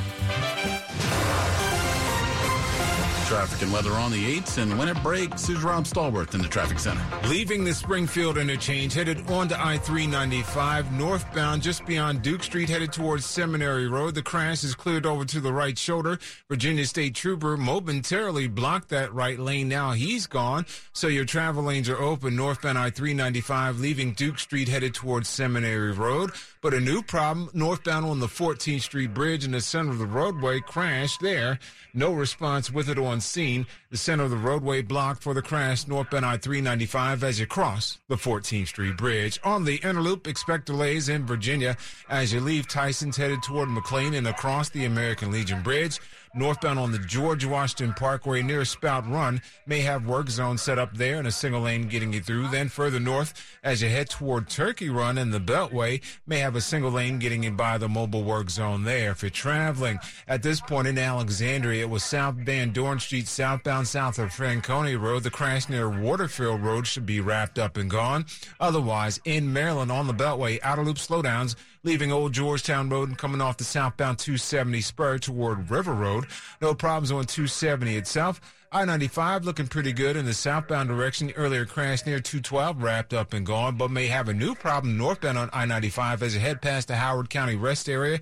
Traffic 3.27 3.61
and 3.61 3.73
weather 3.73 3.91
on 3.91 4.09
the 4.09 4.39
8s, 4.39 4.57
and 4.57 4.79
when 4.79 4.87
it 4.87 4.95
breaks 5.03 5.49
is 5.49 5.61
Rob 5.61 5.83
Stallworth 5.83 6.33
in 6.33 6.41
the 6.41 6.47
traffic 6.47 6.79
center. 6.79 7.03
Leaving 7.27 7.65
the 7.65 7.73
Springfield 7.73 8.37
interchange, 8.37 8.93
headed 8.93 9.29
on 9.29 9.49
to 9.49 9.61
I-395, 9.61 10.93
northbound 10.93 11.61
just 11.61 11.85
beyond 11.85 12.21
Duke 12.21 12.41
Street, 12.41 12.69
headed 12.69 12.93
towards 12.93 13.25
Seminary 13.25 13.89
Road. 13.89 14.15
The 14.15 14.21
crash 14.21 14.63
is 14.63 14.75
cleared 14.75 15.05
over 15.05 15.25
to 15.25 15.41
the 15.41 15.51
right 15.51 15.77
shoulder. 15.77 16.19
Virginia 16.47 16.85
State 16.85 17.15
Trooper 17.15 17.57
momentarily 17.57 18.47
blocked 18.47 18.87
that 18.89 19.13
right 19.13 19.37
lane. 19.37 19.67
Now 19.67 19.91
he's 19.91 20.25
gone, 20.25 20.65
so 20.93 21.07
your 21.07 21.25
travel 21.25 21.63
lanes 21.63 21.89
are 21.89 22.01
open. 22.01 22.37
Northbound 22.37 22.77
I-395, 22.77 23.81
leaving 23.81 24.13
Duke 24.13 24.39
Street, 24.39 24.69
headed 24.69 24.93
towards 24.93 25.27
Seminary 25.27 25.91
Road. 25.91 26.31
But 26.67 26.73
a 26.73 26.81
new 26.81 27.01
problem, 27.01 27.49
northbound 27.53 28.05
on 28.05 28.19
the 28.19 28.27
14th 28.27 28.81
Street 28.81 29.13
Bridge 29.13 29.45
in 29.45 29.51
the 29.51 29.61
center 29.61 29.91
of 29.91 29.99
the 29.99 30.05
roadway, 30.05 30.59
crashed 30.59 31.21
there. 31.21 31.59
No 31.93 32.11
response 32.11 32.69
with 32.69 32.89
it 32.89 32.99
on 32.99 33.21
scene. 33.21 33.65
The 33.89 33.95
center 33.95 34.25
of 34.25 34.31
the 34.31 34.35
roadway 34.35 34.81
blocked 34.81 35.23
for 35.23 35.33
the 35.33 35.41
crash 35.41 35.87
northbound 35.87 36.25
I-395 36.25 37.23
as 37.23 37.39
you 37.39 37.45
cross 37.45 37.99
the 38.09 38.17
14th 38.17 38.67
Street 38.67 38.97
Bridge. 38.97 39.39
On 39.45 39.63
the 39.63 39.77
inner 39.77 40.01
loop, 40.01 40.27
expect 40.27 40.65
delays 40.65 41.07
in 41.07 41.25
Virginia 41.25 41.77
as 42.09 42.33
you 42.33 42.41
leave 42.41 42.67
Tyson's 42.67 43.15
headed 43.15 43.41
toward 43.43 43.69
McLean 43.69 44.13
and 44.13 44.27
across 44.27 44.67
the 44.67 44.83
American 44.83 45.31
Legion 45.31 45.63
Bridge. 45.63 46.01
Northbound 46.37 46.77
on 46.77 46.91
the 46.91 46.99
George 46.99 47.45
Washington 47.45 47.93
Parkway 47.93 48.43
near 48.43 48.63
Spout 48.63 49.09
Run 49.09 49.41
may 49.65 49.81
have 49.81 50.05
work 50.05 50.29
zones 50.29 50.61
set 50.61 50.77
up 50.77 50.95
there 50.95 51.17
and 51.17 51.27
a 51.27 51.31
single 51.31 51.61
lane 51.61 51.87
getting 51.87 52.13
you 52.13 52.21
through. 52.21 52.47
Then 52.49 52.69
further 52.69 52.99
north, 52.99 53.33
as 53.63 53.81
you 53.81 53.89
head 53.89 54.09
toward 54.09 54.49
Turkey 54.49 54.89
Run 54.89 55.17
and 55.17 55.33
the 55.33 55.39
Beltway, 55.39 56.01
may 56.27 56.39
have 56.39 56.55
a 56.55 56.61
single 56.61 56.91
lane 56.91 57.17
getting 57.17 57.43
you 57.43 57.51
by 57.51 57.77
the 57.77 57.89
mobile 57.89 58.23
work 58.23 58.49
zone 58.49 58.83
there. 58.83 59.11
If 59.11 59.23
you're 59.23 59.31
traveling 59.31 59.99
at 60.27 60.43
this 60.43 60.61
point 60.61 60.87
in 60.87 60.97
Alexandria, 60.97 61.83
it 61.83 61.89
was 61.89 62.03
South 62.03 62.35
Van 62.35 62.71
Dorn 62.71 62.99
Street, 62.99 63.27
southbound 63.27 63.87
south 63.87 64.19
of 64.19 64.31
Franconia 64.31 64.99
Road. 64.99 65.23
The 65.23 65.31
crash 65.31 65.67
near 65.69 65.89
Waterfield 65.89 66.61
Road 66.61 66.85
should 66.85 67.05
be 67.05 67.19
wrapped 67.19 67.57
up 67.57 67.77
and 67.77 67.89
gone. 67.89 68.25
Otherwise, 68.59 69.19
in 69.25 69.51
Maryland 69.51 69.91
on 69.91 70.05
the 70.05 70.13
Beltway, 70.13 70.59
outer 70.61 70.83
loop 70.83 70.97
slowdowns 70.97 71.55
leaving 71.87 72.11
Old 72.11 72.33
Georgetown 72.33 72.89
Road 72.89 73.07
and 73.07 73.17
coming 73.17 73.39
off 73.39 73.55
the 73.55 73.63
southbound 73.63 74.19
270 74.19 74.81
spur 74.81 75.17
toward 75.17 75.71
River 75.71 75.93
Road. 75.93 76.25
No 76.61 76.73
problems 76.73 77.13
on 77.13 77.23
270 77.23 77.95
itself. 77.95 78.41
I-95 78.73 79.45
looking 79.45 79.67
pretty 79.67 79.93
good 79.93 80.17
in 80.17 80.25
the 80.25 80.33
southbound 80.33 80.89
direction. 80.89 81.31
Earlier 81.37 81.65
crash 81.65 82.05
near 82.05 82.19
212 82.19 82.83
wrapped 82.83 83.13
up 83.13 83.31
and 83.31 83.45
gone, 83.45 83.77
but 83.77 83.89
may 83.89 84.07
have 84.07 84.27
a 84.27 84.33
new 84.33 84.53
problem 84.53 84.97
northbound 84.97 85.37
on 85.37 85.49
I-95 85.53 86.23
as 86.23 86.33
you 86.33 86.41
head 86.41 86.61
past 86.61 86.89
the 86.89 86.97
Howard 86.97 87.29
County 87.29 87.55
rest 87.55 87.87
area. 87.87 88.19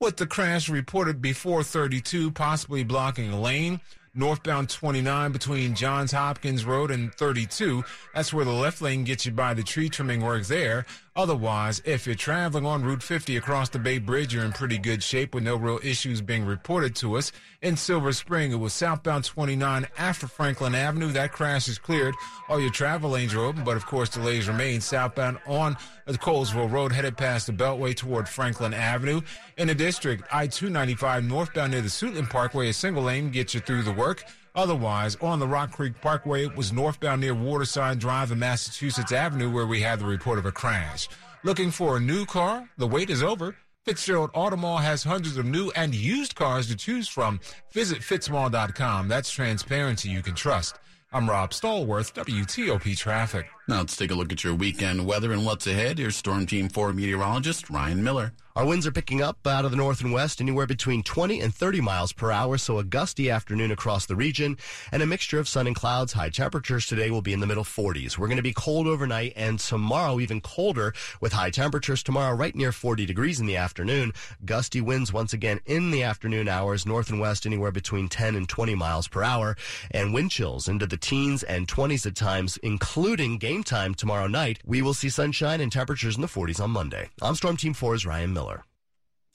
With 0.00 0.16
the 0.16 0.26
crash 0.26 0.70
reported 0.70 1.20
before 1.20 1.62
32, 1.62 2.30
possibly 2.30 2.82
blocking 2.82 3.30
a 3.30 3.38
lane 3.38 3.82
northbound 4.16 4.70
29 4.70 5.30
between 5.32 5.74
Johns 5.74 6.12
Hopkins 6.12 6.64
Road 6.64 6.90
and 6.90 7.14
32. 7.14 7.84
That's 8.14 8.32
where 8.32 8.44
the 8.44 8.50
left 8.52 8.80
lane 8.80 9.04
gets 9.04 9.26
you 9.26 9.32
by 9.32 9.54
the 9.54 9.62
tree 9.62 9.88
trimming 9.88 10.22
work 10.22 10.46
there. 10.46 10.86
Otherwise, 11.16 11.80
if 11.86 12.04
you're 12.04 12.14
traveling 12.14 12.66
on 12.66 12.84
Route 12.84 13.02
50 13.02 13.38
across 13.38 13.70
the 13.70 13.78
Bay 13.78 13.96
Bridge, 13.96 14.34
you're 14.34 14.44
in 14.44 14.52
pretty 14.52 14.76
good 14.76 15.02
shape 15.02 15.34
with 15.34 15.44
no 15.44 15.56
real 15.56 15.80
issues 15.82 16.20
being 16.20 16.44
reported 16.44 16.94
to 16.96 17.16
us. 17.16 17.32
In 17.62 17.74
Silver 17.74 18.12
Spring, 18.12 18.52
it 18.52 18.56
was 18.56 18.74
southbound 18.74 19.24
29 19.24 19.86
after 19.96 20.26
Franklin 20.26 20.74
Avenue. 20.74 21.10
That 21.12 21.32
crash 21.32 21.68
is 21.68 21.78
cleared. 21.78 22.14
All 22.50 22.60
your 22.60 22.70
travel 22.70 23.10
lanes 23.10 23.32
are 23.32 23.40
open, 23.40 23.64
but 23.64 23.78
of 23.78 23.86
course, 23.86 24.10
delays 24.10 24.46
remain 24.46 24.82
southbound 24.82 25.38
on 25.46 25.78
the 26.04 26.18
Colesville 26.18 26.70
Road, 26.70 26.92
headed 26.92 27.16
past 27.16 27.46
the 27.46 27.52
Beltway 27.54 27.96
toward 27.96 28.28
Franklin 28.28 28.74
Avenue. 28.74 29.22
In 29.56 29.68
the 29.68 29.74
district, 29.74 30.22
I-295 30.30 31.26
northbound 31.26 31.72
near 31.72 31.80
the 31.80 31.88
Suitland 31.88 32.28
Parkway, 32.28 32.68
a 32.68 32.74
single 32.74 33.04
lane 33.04 33.30
gets 33.30 33.54
you 33.54 33.60
through 33.60 33.84
the 33.84 33.92
work. 33.92 34.22
Otherwise, 34.56 35.16
on 35.16 35.38
the 35.38 35.46
Rock 35.46 35.72
Creek 35.72 36.00
Parkway, 36.00 36.46
it 36.46 36.56
was 36.56 36.72
northbound 36.72 37.20
near 37.20 37.34
Waterside 37.34 37.98
Drive 37.98 38.30
and 38.30 38.40
Massachusetts 38.40 39.12
Avenue 39.12 39.50
where 39.50 39.66
we 39.66 39.82
had 39.82 40.00
the 40.00 40.06
report 40.06 40.38
of 40.38 40.46
a 40.46 40.52
crash. 40.52 41.08
Looking 41.44 41.70
for 41.70 41.98
a 41.98 42.00
new 42.00 42.24
car? 42.24 42.66
The 42.78 42.86
wait 42.86 43.10
is 43.10 43.22
over. 43.22 43.54
Fitzgerald 43.84 44.32
Automall 44.32 44.80
has 44.80 45.04
hundreds 45.04 45.36
of 45.36 45.44
new 45.44 45.70
and 45.76 45.94
used 45.94 46.34
cars 46.34 46.66
to 46.68 46.76
choose 46.76 47.06
from. 47.06 47.38
Visit 47.72 47.98
fitzmall.com. 47.98 49.06
That's 49.06 49.30
transparency 49.30 50.08
you 50.08 50.22
can 50.22 50.34
trust. 50.34 50.78
I'm 51.12 51.30
Rob 51.30 51.50
Stallworth, 51.50 52.12
WTOP 52.14 52.96
Traffic. 52.96 53.46
Now 53.68 53.78
let's 53.78 53.96
take 53.96 54.10
a 54.10 54.14
look 54.14 54.32
at 54.32 54.42
your 54.42 54.54
weekend 54.54 55.06
weather 55.06 55.32
and 55.32 55.46
what's 55.46 55.66
ahead. 55.66 55.98
Here's 55.98 56.16
Storm 56.16 56.46
Team 56.46 56.68
4 56.68 56.94
meteorologist 56.94 57.70
Ryan 57.70 58.02
Miller. 58.02 58.32
Our 58.56 58.64
winds 58.64 58.86
are 58.86 58.90
picking 58.90 59.20
up 59.20 59.46
out 59.46 59.66
of 59.66 59.70
the 59.70 59.76
north 59.76 60.00
and 60.00 60.14
west, 60.14 60.40
anywhere 60.40 60.66
between 60.66 61.02
20 61.02 61.42
and 61.42 61.54
30 61.54 61.82
miles 61.82 62.14
per 62.14 62.32
hour, 62.32 62.56
so 62.56 62.78
a 62.78 62.84
gusty 62.84 63.28
afternoon 63.28 63.70
across 63.70 64.06
the 64.06 64.16
region, 64.16 64.56
and 64.90 65.02
a 65.02 65.06
mixture 65.06 65.38
of 65.38 65.46
sun 65.46 65.66
and 65.66 65.76
clouds. 65.76 66.14
High 66.14 66.30
temperatures 66.30 66.86
today 66.86 67.10
will 67.10 67.20
be 67.20 67.34
in 67.34 67.40
the 67.40 67.46
middle 67.46 67.64
40s. 67.64 68.16
We're 68.16 68.28
going 68.28 68.38
to 68.38 68.42
be 68.42 68.54
cold 68.54 68.86
overnight, 68.86 69.34
and 69.36 69.58
tomorrow 69.58 70.20
even 70.20 70.40
colder, 70.40 70.94
with 71.20 71.34
high 71.34 71.50
temperatures 71.50 72.02
tomorrow 72.02 72.34
right 72.34 72.54
near 72.54 72.72
40 72.72 73.04
degrees 73.04 73.40
in 73.40 73.44
the 73.44 73.58
afternoon. 73.58 74.14
Gusty 74.46 74.80
winds 74.80 75.12
once 75.12 75.34
again 75.34 75.60
in 75.66 75.90
the 75.90 76.02
afternoon 76.02 76.48
hours, 76.48 76.86
north 76.86 77.10
and 77.10 77.20
west, 77.20 77.44
anywhere 77.44 77.72
between 77.72 78.08
10 78.08 78.36
and 78.36 78.48
20 78.48 78.74
miles 78.74 79.06
per 79.06 79.22
hour, 79.22 79.54
and 79.90 80.14
wind 80.14 80.30
chills 80.30 80.66
into 80.66 80.86
the 80.86 80.96
teens 80.96 81.42
and 81.42 81.68
20s 81.68 82.06
at 82.06 82.14
times, 82.14 82.56
including 82.62 83.36
game 83.36 83.62
time 83.62 83.94
tomorrow 83.94 84.28
night. 84.28 84.60
We 84.64 84.80
will 84.80 84.94
see 84.94 85.10
sunshine 85.10 85.60
and 85.60 85.70
temperatures 85.70 86.16
in 86.16 86.22
the 86.22 86.26
40s 86.26 86.58
on 86.58 86.70
Monday. 86.70 87.10
I'm 87.20 87.34
Storm 87.34 87.58
Team 87.58 87.74
4's 87.74 88.06
Ryan 88.06 88.32
Miller. 88.32 88.45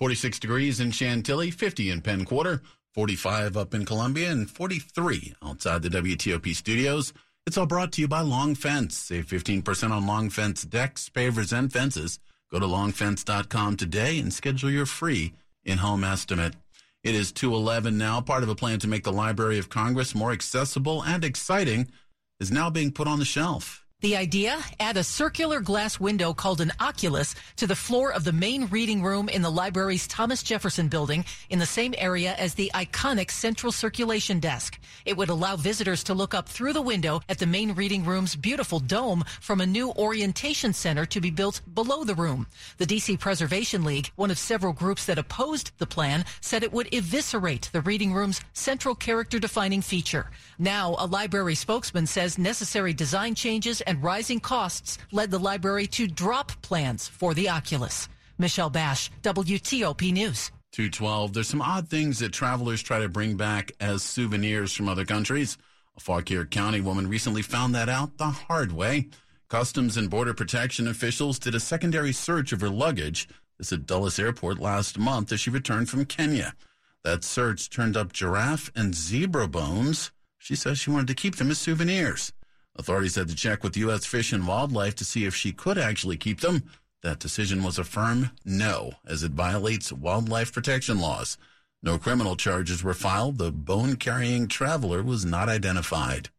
46 0.01 0.39
degrees 0.39 0.79
in 0.79 0.89
Chantilly, 0.89 1.51
50 1.51 1.91
in 1.91 2.01
Penn 2.01 2.25
Quarter, 2.25 2.63
45 2.96 3.55
up 3.55 3.75
in 3.75 3.86
Columbia, 3.86 4.31
and 4.31 4.50
43 4.50 5.36
outside 5.43 5.84
the 5.84 5.89
WTOP 5.89 6.55
studios. 6.55 7.13
It's 7.46 7.55
all 7.55 7.67
brought 7.67 7.91
to 7.91 8.01
you 8.01 8.08
by 8.08 8.22
Long 8.22 8.55
Fence. 8.55 8.98
Save 8.98 9.27
15% 9.27 9.91
on 9.91 10.08
Long 10.08 10.31
Fence 10.31 10.63
decks, 10.63 11.08
pavers, 11.08 11.55
and 11.55 11.72
fences. 11.72 12.20
Go 12.50 12.58
to 12.58 12.65
longfence.com 12.65 13.77
today 13.77 14.17
and 14.17 14.34
schedule 14.34 14.72
your 14.72 14.88
free 14.88 15.34
in-home 15.65 16.03
estimate. 16.03 16.55
It 17.03 17.13
is 17.13 17.31
211 17.31 17.96
now. 17.96 18.22
Part 18.22 18.41
of 18.41 18.50
a 18.50 18.55
plan 18.55 18.79
to 18.79 18.88
make 18.88 19.03
the 19.03 19.13
Library 19.13 19.60
of 19.60 19.70
Congress 19.70 20.15
more 20.15 20.31
accessible 20.31 21.03
and 21.03 21.24
exciting 21.24 21.91
is 22.39 22.51
now 22.51 22.72
being 22.72 22.91
put 22.91 23.08
on 23.08 23.20
the 23.20 23.24
shelf. 23.24 23.80
The 24.01 24.17
idea? 24.17 24.60
Add 24.79 24.98
a 24.98 25.03
circular 25.03 25.60
glass 25.60 26.00
window 26.00 26.34
called 26.34 26.60
an 26.60 26.72
oculus 26.79 27.36
to 27.58 27.67
the 27.67 27.75
floor 27.75 28.12
of 28.12 28.24
the 28.24 28.34
main 28.34 28.65
reading 28.65 29.03
room 29.03 29.29
in 29.29 29.43
the 29.43 29.51
library's 29.51 30.08
Thomas 30.08 30.41
Jefferson 30.41 30.88
building 30.88 31.24
in 31.51 31.60
the 31.60 31.67
same 31.67 31.93
area 32.00 32.34
as 32.34 32.55
the 32.55 32.72
iconic 32.74 33.29
central 33.29 33.72
circulation 33.72 34.39
desk. 34.39 34.79
It 35.05 35.17
would 35.17 35.29
allow 35.29 35.55
visitors 35.55 36.03
to 36.05 36.15
look 36.15 36.34
up 36.34 36.50
through 36.50 36.74
the 36.74 36.81
window 36.81 37.22
at 37.29 37.38
the 37.38 37.46
main 37.46 37.74
reading 37.74 38.03
room's 38.03 38.36
beautiful 38.36 38.79
dome 38.79 39.24
from 39.39 39.62
a 39.62 39.67
new 39.67 39.91
orientation 39.91 40.74
center 40.74 41.05
to 41.05 41.22
be 41.22 41.29
built 41.29 41.62
below 41.75 42.03
the 42.03 42.15
room. 42.15 42.48
The 42.79 42.88
DC 42.88 43.20
Preservation 43.20 43.84
League, 43.84 44.10
one 44.15 44.31
of 44.31 44.39
several 44.39 44.74
groups 44.74 45.05
that 45.05 45.20
opposed 45.20 45.74
the 45.77 45.86
plan, 45.86 46.25
said 46.39 46.63
it 46.63 46.74
would 46.74 46.91
eviscerate 46.91 47.70
the 47.72 47.81
reading 47.81 48.13
room's 48.13 48.41
central 48.53 48.96
character 48.96 49.38
defining 49.38 49.84
feature. 49.84 50.31
Now, 50.58 50.96
a 50.98 51.05
library 51.05 51.53
spokesman 51.53 52.08
says 52.08 52.39
necessary 52.39 52.93
design 52.93 53.36
changes 53.36 53.84
and 53.91 54.01
rising 54.01 54.39
costs 54.39 54.98
led 55.12 55.29
the 55.31 55.38
library 55.38 55.86
to 55.86 56.07
drop 56.07 56.53
plans 56.62 57.10
for 57.10 57.33
the 57.33 57.50
Oculus. 57.50 58.07
Michelle 58.38 58.69
Basch, 58.69 59.12
WTOP 59.21 60.13
News. 60.13 60.50
212. 60.71 61.33
There's 61.33 61.50
some 61.50 61.62
odd 61.62 61.89
things 61.89 62.19
that 62.19 62.31
travelers 62.31 62.81
try 62.81 63.00
to 63.00 63.10
bring 63.10 63.36
back 63.36 63.74
as 63.81 64.01
souvenirs 64.01 64.74
from 64.74 64.88
other 64.88 65.03
countries. 65.03 65.57
A 65.98 66.00
Fauquier 66.00 66.45
County 66.45 66.79
woman 66.79 67.10
recently 67.10 67.41
found 67.41 67.75
that 67.75 67.89
out 67.89 68.17
the 68.17 68.29
hard 68.29 68.71
way. 68.71 69.10
Customs 69.50 69.98
and 69.98 70.10
Border 70.10 70.33
Protection 70.33 70.88
officials 70.88 71.38
did 71.38 71.53
a 71.53 71.60
secondary 71.60 72.13
search 72.13 72.53
of 72.53 72.62
her 72.62 72.69
luggage. 72.69 73.27
This 73.57 73.74
at 73.74 73.86
Dulles 73.86 74.17
Airport 74.17 74.60
last 74.60 74.98
month 74.98 75.33
as 75.33 75.41
she 75.41 75.50
returned 75.50 75.89
from 75.89 76.05
Kenya. 76.05 76.55
That 77.03 77.25
search 77.25 77.69
turned 77.69 77.98
up 77.98 78.13
giraffe 78.13 78.71
and 78.74 78.95
zebra 78.95 79.50
bones. 79.50 80.12
She 80.38 80.55
says 80.55 80.79
she 80.79 80.91
wanted 80.91 81.10
to 81.10 81.13
keep 81.13 81.36
them 81.36 81.51
as 81.51 81.60
souvenirs. 81.60 82.31
Authorities 82.75 83.16
had 83.16 83.28
to 83.28 83.36
check 83.36 83.63
with 83.63 83.78
U.S. 83.78 84.06
Fish 84.06 84.32
and 84.32 84.48
Wildlife 84.48 84.96
to 84.96 85.06
see 85.06 85.25
if 85.25 85.36
she 85.36 85.51
could 85.51 85.78
actually 85.78 86.18
keep 86.18 86.42
them. 86.42 86.63
That 87.04 87.20
decision 87.20 87.63
was 87.63 87.80
a 87.80 87.84
firm 87.84 88.32
no, 88.46 88.94
as 89.06 89.24
it 89.24 89.32
violates 89.32 89.92
wildlife 89.92 90.54
protection 90.54 91.00
laws. 91.00 91.38
No 91.84 91.98
criminal 91.98 92.36
charges 92.36 92.84
were 92.84 92.94
filed. 92.94 93.40
The 93.40 93.51
bone 93.51 93.96
carrying 93.96 94.48
traveler 94.48 95.01
was 95.01 95.25
not 95.25 95.50
identified. 95.50 96.30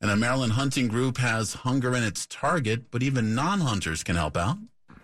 And 0.00 0.10
a 0.10 0.16
Maryland 0.16 0.54
hunting 0.54 0.88
group 0.88 1.18
has 1.18 1.54
hunger 1.54 1.94
in 1.94 2.02
its 2.02 2.26
target, 2.26 2.90
but 2.90 3.02
even 3.02 3.34
non 3.34 3.60
hunters 3.60 4.02
can 4.02 4.16
help 4.16 4.36
out. 4.36 4.56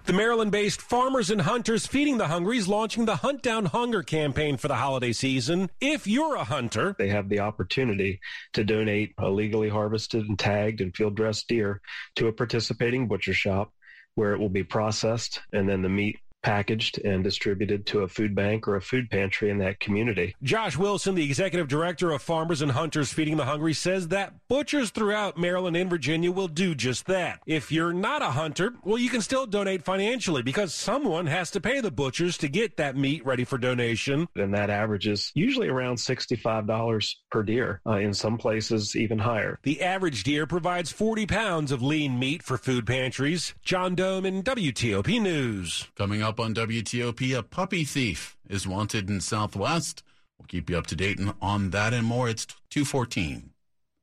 The 0.05 0.13
Maryland 0.13 0.51
based 0.51 0.83
Farmers 0.83 1.31
and 1.31 1.43
Hunters 1.43 1.87
Feeding 1.87 2.19
the 2.19 2.27
Hungry 2.27 2.59
is 2.59 2.67
launching 2.67 3.05
the 3.05 3.17
Hunt 3.17 3.41
Down 3.41 3.67
Hunger 3.67 4.03
campaign 4.03 4.57
for 4.57 4.67
the 4.67 4.75
holiday 4.75 5.13
season. 5.13 5.71
If 5.81 6.09
you're 6.09 6.35
a 6.35 6.43
hunter, 6.43 6.97
they 6.99 7.09
have 7.11 7.29
the 7.29 7.39
opportunity 7.39 8.19
to 8.55 8.65
donate 8.65 9.15
a 9.17 9.31
legally 9.31 9.69
harvested 9.69 10.27
and 10.27 10.37
tagged 10.37 10.81
and 10.81 10.95
field 10.95 11.15
dressed 11.15 11.47
deer 11.47 11.81
to 12.17 12.27
a 12.27 12.33
participating 12.33 13.07
butcher 13.07 13.33
shop 13.33 13.73
where 14.17 14.33
it 14.33 14.41
will 14.41 14.49
be 14.49 14.65
processed 14.65 15.41
and 15.53 15.69
then 15.69 15.83
the 15.83 15.89
meat 15.89 16.19
packaged 16.43 16.99
and 17.05 17.25
distributed 17.25 17.87
to 17.87 18.01
a 18.01 18.09
food 18.09 18.35
bank 18.35 18.67
or 18.67 18.77
a 18.77 18.81
food 18.81 19.11
pantry 19.11 19.51
in 19.51 19.59
that 19.59 19.81
community. 19.81 20.35
Josh 20.43 20.77
Wilson, 20.77 21.15
the 21.15 21.25
executive 21.25 21.69
director 21.69 22.11
of 22.11 22.23
Farmers 22.23 22.63
and 22.63 22.73
Hunters 22.73 23.13
Feeding 23.13 23.37
the 23.37 23.45
Hungry, 23.45 23.73
says 23.75 24.09
that 24.09 24.35
butchers 24.49 24.91
throughout 24.91 25.39
Maryland 25.39 25.77
and 25.77 25.89
Virginia 25.89 26.31
will 26.33 26.49
do 26.49 26.75
just 26.75 27.07
that. 27.07 27.41
If 27.47 27.71
you're 27.73 27.93
not 27.93 28.23
a 28.23 28.27
hunter, 28.27 28.75
well, 28.85 28.99
you 28.99 29.09
can 29.09 29.21
still 29.21 29.47
donate 29.47 29.85
financially 29.85 30.43
because 30.43 30.75
someone 30.75 31.27
has 31.27 31.51
to 31.53 31.61
pay 31.61 31.81
the 31.81 31.91
butchers 31.91 32.37
to 32.39 32.49
get 32.49 32.77
that 32.77 32.97
meat 32.97 33.25
ready 33.25 33.45
for 33.45 33.59
donation. 33.59 34.29
And 34.37 34.53
that 34.55 34.71
averages 34.71 35.31
usually 35.35 35.69
around 35.69 35.97
$65 35.97 37.15
per 37.31 37.43
deer, 37.43 37.81
uh, 37.87 37.93
in 37.93 38.13
some 38.15 38.39
places 38.39 38.97
even 38.97 39.19
higher. 39.19 39.59
The 39.63 39.83
average 39.83 40.25
deer 40.25 40.47
provides 40.47 40.91
40 40.93 41.27
pounds 41.27 41.73
of 41.73 41.83
lean 41.83 42.19
meat 42.19 42.43
for 42.43 42.59
food 42.59 42.87
pantries. 42.87 43.55
John 43.63 43.95
Domen 43.95 44.43
WTOP 44.43 45.21
News. 45.21 45.89
Coming 45.97 46.23
up 46.23 46.32
on 46.39 46.55
WTOP, 46.55 47.37
a 47.37 47.43
puppy 47.43 47.85
thief 47.85 48.37
is 48.49 48.67
wanted 48.67 49.09
in 49.09 49.21
Southwest. 49.21 50.03
We'll 50.39 50.47
keep 50.47 50.69
you 50.69 50.77
up 50.77 50.87
to 50.89 50.97
date 50.97 51.21
on 51.41 51.71
that 51.71 51.95
and 51.95 52.07
more. 52.07 52.29
It's 52.29 52.47
214. 52.71 53.52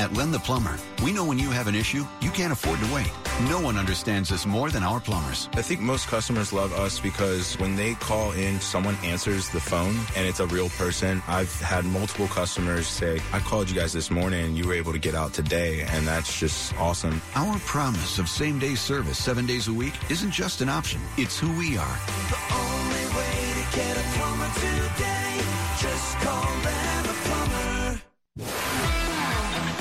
At 0.00 0.14
Len 0.14 0.30
the 0.30 0.38
Plumber, 0.38 0.78
we 1.04 1.12
know 1.12 1.26
when 1.26 1.38
you 1.38 1.50
have 1.50 1.66
an 1.66 1.74
issue, 1.74 2.06
you 2.22 2.30
can't 2.30 2.54
afford 2.54 2.80
to 2.80 2.94
wait. 2.94 3.12
No 3.50 3.60
one 3.60 3.76
understands 3.76 4.30
this 4.30 4.46
more 4.46 4.70
than 4.70 4.82
our 4.82 4.98
plumbers. 4.98 5.50
I 5.52 5.60
think 5.60 5.82
most 5.82 6.08
customers 6.08 6.54
love 6.54 6.72
us 6.72 6.98
because 6.98 7.54
when 7.58 7.76
they 7.76 7.96
call 7.96 8.32
in, 8.32 8.58
someone 8.60 8.96
answers 9.04 9.50
the 9.50 9.60
phone 9.60 9.94
and 10.16 10.26
it's 10.26 10.40
a 10.40 10.46
real 10.46 10.70
person. 10.70 11.22
I've 11.28 11.52
had 11.60 11.84
multiple 11.84 12.28
customers 12.28 12.86
say, 12.86 13.20
I 13.34 13.40
called 13.40 13.68
you 13.68 13.76
guys 13.76 13.92
this 13.92 14.10
morning 14.10 14.42
and 14.42 14.56
you 14.56 14.66
were 14.66 14.72
able 14.72 14.92
to 14.92 14.98
get 14.98 15.14
out 15.14 15.34
today, 15.34 15.82
and 15.82 16.06
that's 16.06 16.40
just 16.40 16.74
awesome. 16.78 17.20
Our 17.34 17.58
promise 17.58 18.18
of 18.18 18.26
same 18.26 18.58
day 18.58 18.76
service 18.76 19.18
seven 19.18 19.44
days 19.44 19.68
a 19.68 19.72
week 19.74 19.92
isn't 20.08 20.30
just 20.30 20.62
an 20.62 20.70
option, 20.70 21.02
it's 21.18 21.38
who 21.38 21.52
we 21.58 21.76
are. 21.76 21.98
The 22.30 22.54
only 22.54 23.04
way 23.18 23.52
to 23.52 23.76
get 23.76 23.98
a 23.98 24.06
plumber 24.16 24.50
today, 24.54 25.44
just 25.78 26.16
call 26.20 26.40
them 26.40 26.64
a 26.64 26.70
plumber. 26.70 26.99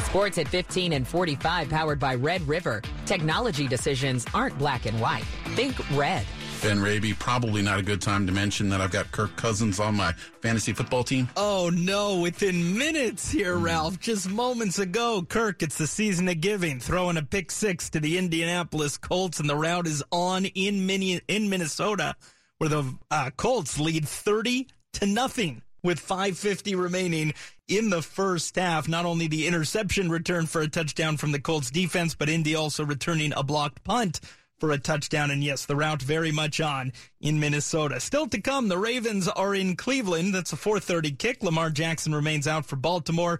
Sports 0.09 0.39
at 0.39 0.47
15 0.47 0.93
and 0.93 1.07
45 1.07 1.69
powered 1.69 1.99
by 1.99 2.15
Red 2.15 2.41
River. 2.47 2.81
Technology 3.05 3.67
decisions 3.67 4.25
aren't 4.33 4.57
black 4.57 4.87
and 4.87 4.99
white. 4.99 5.23
Think 5.53 5.75
red. 5.95 6.25
Ben 6.63 6.81
Raby, 6.81 7.13
probably 7.13 7.61
not 7.61 7.77
a 7.77 7.83
good 7.83 8.01
time 8.01 8.25
to 8.25 8.33
mention 8.33 8.69
that 8.69 8.81
I've 8.81 8.89
got 8.89 9.11
Kirk 9.11 9.35
Cousins 9.35 9.79
on 9.79 9.93
my 9.93 10.13
fantasy 10.41 10.73
football 10.73 11.03
team. 11.03 11.29
Oh 11.37 11.69
no, 11.71 12.21
within 12.21 12.75
minutes 12.75 13.29
here, 13.29 13.55
Ralph. 13.55 13.99
Just 13.99 14.27
moments 14.27 14.79
ago, 14.79 15.23
Kirk, 15.29 15.61
it's 15.61 15.77
the 15.77 15.85
season 15.85 16.27
of 16.27 16.41
giving, 16.41 16.79
throwing 16.79 17.17
a 17.17 17.21
pick 17.21 17.51
six 17.51 17.91
to 17.91 17.99
the 17.99 18.17
Indianapolis 18.17 18.97
Colts, 18.97 19.39
and 19.39 19.47
the 19.47 19.55
route 19.55 19.85
is 19.85 20.03
on 20.11 20.45
in 20.45 20.87
Mini- 20.87 21.21
in 21.27 21.51
Minnesota, 21.51 22.15
where 22.57 22.69
the 22.71 22.95
uh, 23.11 23.29
Colts 23.37 23.79
lead 23.79 24.07
30 24.07 24.67
to 24.93 25.05
nothing 25.05 25.61
with 25.83 25.99
550 25.99 26.75
remaining 26.75 27.33
in 27.67 27.89
the 27.89 28.01
first 28.01 28.55
half. 28.55 28.87
Not 28.87 29.05
only 29.05 29.27
the 29.27 29.47
interception 29.47 30.09
return 30.09 30.45
for 30.45 30.61
a 30.61 30.67
touchdown 30.67 31.17
from 31.17 31.31
the 31.31 31.39
Colts 31.39 31.71
defense, 31.71 32.15
but 32.15 32.29
Indy 32.29 32.55
also 32.55 32.83
returning 32.85 33.33
a 33.35 33.43
blocked 33.43 33.83
punt 33.83 34.19
for 34.59 34.71
a 34.71 34.77
touchdown. 34.77 35.31
And 35.31 35.43
yes, 35.43 35.65
the 35.65 35.75
route 35.75 36.01
very 36.01 36.31
much 36.31 36.59
on 36.59 36.91
in 37.21 37.39
Minnesota. 37.39 37.99
Still 37.99 38.27
to 38.27 38.41
come, 38.41 38.67
the 38.67 38.77
Ravens 38.77 39.27
are 39.27 39.55
in 39.55 39.75
Cleveland. 39.75 40.33
That's 40.35 40.53
a 40.53 40.57
430 40.57 41.11
kick. 41.11 41.43
Lamar 41.43 41.69
Jackson 41.69 42.13
remains 42.13 42.47
out 42.47 42.65
for 42.65 42.75
Baltimore. 42.75 43.39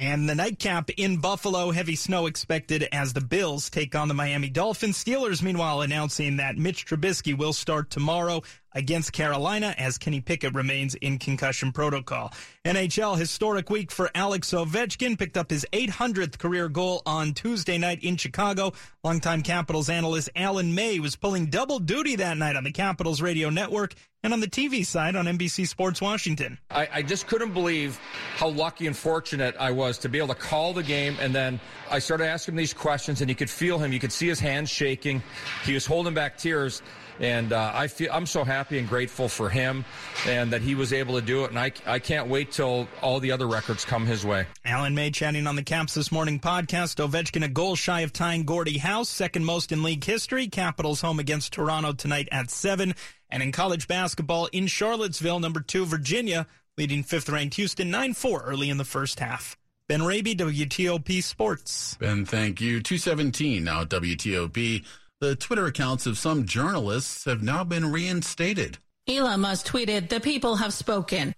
And 0.00 0.28
the 0.28 0.34
nightcap 0.36 0.90
in 0.96 1.16
Buffalo, 1.16 1.72
heavy 1.72 1.96
snow 1.96 2.26
expected 2.26 2.86
as 2.92 3.12
the 3.12 3.20
Bills 3.20 3.68
take 3.68 3.96
on 3.96 4.06
the 4.06 4.14
Miami 4.14 4.48
Dolphins. 4.48 5.02
Steelers, 5.02 5.42
meanwhile, 5.42 5.80
announcing 5.80 6.36
that 6.36 6.56
Mitch 6.56 6.86
Trubisky 6.86 7.36
will 7.36 7.52
start 7.52 7.90
tomorrow 7.90 8.42
against 8.72 9.12
Carolina 9.12 9.74
as 9.78 9.98
Kenny 9.98 10.20
Pickett 10.20 10.54
remains 10.54 10.94
in 10.96 11.18
concussion 11.18 11.72
protocol. 11.72 12.32
NHL 12.64 13.18
historic 13.18 13.70
week 13.70 13.90
for 13.90 14.10
Alex 14.14 14.50
Ovechkin 14.52 15.18
picked 15.18 15.36
up 15.36 15.50
his 15.50 15.66
800th 15.72 16.38
career 16.38 16.68
goal 16.68 17.02
on 17.06 17.32
Tuesday 17.32 17.78
night 17.78 18.02
in 18.02 18.16
Chicago. 18.16 18.72
Longtime 19.02 19.42
Capitals 19.42 19.88
analyst 19.88 20.30
Alan 20.36 20.74
May 20.74 20.98
was 20.98 21.16
pulling 21.16 21.46
double 21.46 21.78
duty 21.78 22.16
that 22.16 22.36
night 22.36 22.56
on 22.56 22.64
the 22.64 22.72
Capitals 22.72 23.22
radio 23.22 23.50
network 23.50 23.94
and 24.22 24.32
on 24.32 24.40
the 24.40 24.48
TV 24.48 24.84
side 24.84 25.14
on 25.16 25.26
NBC 25.26 25.66
Sports 25.66 26.00
Washington. 26.00 26.58
I, 26.70 26.88
I, 26.92 27.02
just 27.02 27.28
couldn't 27.28 27.52
believe 27.52 27.98
how 28.36 28.48
lucky 28.48 28.86
and 28.86 28.96
fortunate 28.96 29.54
I 29.58 29.70
was 29.70 29.96
to 29.98 30.08
be 30.08 30.18
able 30.18 30.28
to 30.28 30.34
call 30.34 30.72
the 30.72 30.82
game. 30.82 31.16
And 31.20 31.34
then 31.34 31.60
I 31.90 32.00
started 32.00 32.26
asking 32.26 32.54
him 32.54 32.56
these 32.58 32.74
questions, 32.74 33.20
and 33.20 33.30
you 33.30 33.36
could 33.36 33.50
feel 33.50 33.78
him. 33.78 33.92
You 33.92 34.00
could 34.00 34.12
see 34.12 34.26
his 34.26 34.40
hands 34.40 34.70
shaking. 34.70 35.22
He 35.64 35.74
was 35.74 35.86
holding 35.86 36.14
back 36.14 36.36
tears. 36.36 36.82
And 37.20 37.52
uh, 37.52 37.72
I 37.74 37.88
feel 37.88 38.10
I'm 38.12 38.26
so 38.26 38.44
happy 38.44 38.67
and 38.76 38.86
grateful 38.86 39.28
for 39.28 39.48
him, 39.48 39.86
and 40.26 40.52
that 40.52 40.60
he 40.60 40.74
was 40.74 40.92
able 40.92 41.14
to 41.14 41.24
do 41.24 41.44
it. 41.44 41.50
And 41.50 41.58
I, 41.58 41.72
I 41.86 41.98
can't 41.98 42.28
wait 42.28 42.52
till 42.52 42.86
all 43.00 43.20
the 43.20 43.32
other 43.32 43.46
records 43.46 43.86
come 43.86 44.04
his 44.04 44.26
way. 44.26 44.46
Alan 44.66 44.94
May 44.94 45.10
chatting 45.10 45.46
on 45.46 45.56
the 45.56 45.62
Caps 45.62 45.94
this 45.94 46.12
morning 46.12 46.38
podcast. 46.38 46.96
Ovechkin 46.96 47.44
a 47.44 47.48
goal 47.48 47.76
shy 47.76 48.02
of 48.02 48.12
tying 48.12 48.44
Gordie 48.44 48.78
Howe's, 48.78 49.08
second 49.08 49.46
most 49.46 49.72
in 49.72 49.82
league 49.82 50.04
history. 50.04 50.48
Capitals 50.48 51.00
home 51.00 51.18
against 51.18 51.54
Toronto 51.54 51.92
tonight 51.92 52.28
at 52.30 52.50
seven. 52.50 52.94
And 53.30 53.42
in 53.42 53.52
college 53.52 53.88
basketball 53.88 54.46
in 54.52 54.66
Charlottesville, 54.66 55.40
number 55.40 55.60
two 55.60 55.86
Virginia 55.86 56.46
leading 56.78 57.02
fifth 57.02 57.28
ranked 57.28 57.56
Houston 57.56 57.90
9-4 57.90 58.40
early 58.44 58.70
in 58.70 58.76
the 58.76 58.84
first 58.84 59.18
half. 59.20 59.56
Ben 59.88 60.02
Raby, 60.02 60.34
WTOP 60.36 61.22
Sports. 61.22 61.96
Ben, 61.96 62.24
thank 62.24 62.60
you. 62.60 62.80
217 62.80 63.64
now 63.64 63.82
at 63.82 63.88
WTOP. 63.88 64.84
The 65.20 65.34
Twitter 65.34 65.66
accounts 65.66 66.06
of 66.06 66.16
some 66.16 66.46
journalists 66.46 67.24
have 67.24 67.42
now 67.42 67.64
been 67.64 67.90
reinstated. 67.90 68.78
Elon 69.08 69.40
Musk 69.40 69.66
tweeted, 69.66 70.08
The 70.08 70.20
people 70.20 70.54
have 70.54 70.72
spoken. 70.72 71.34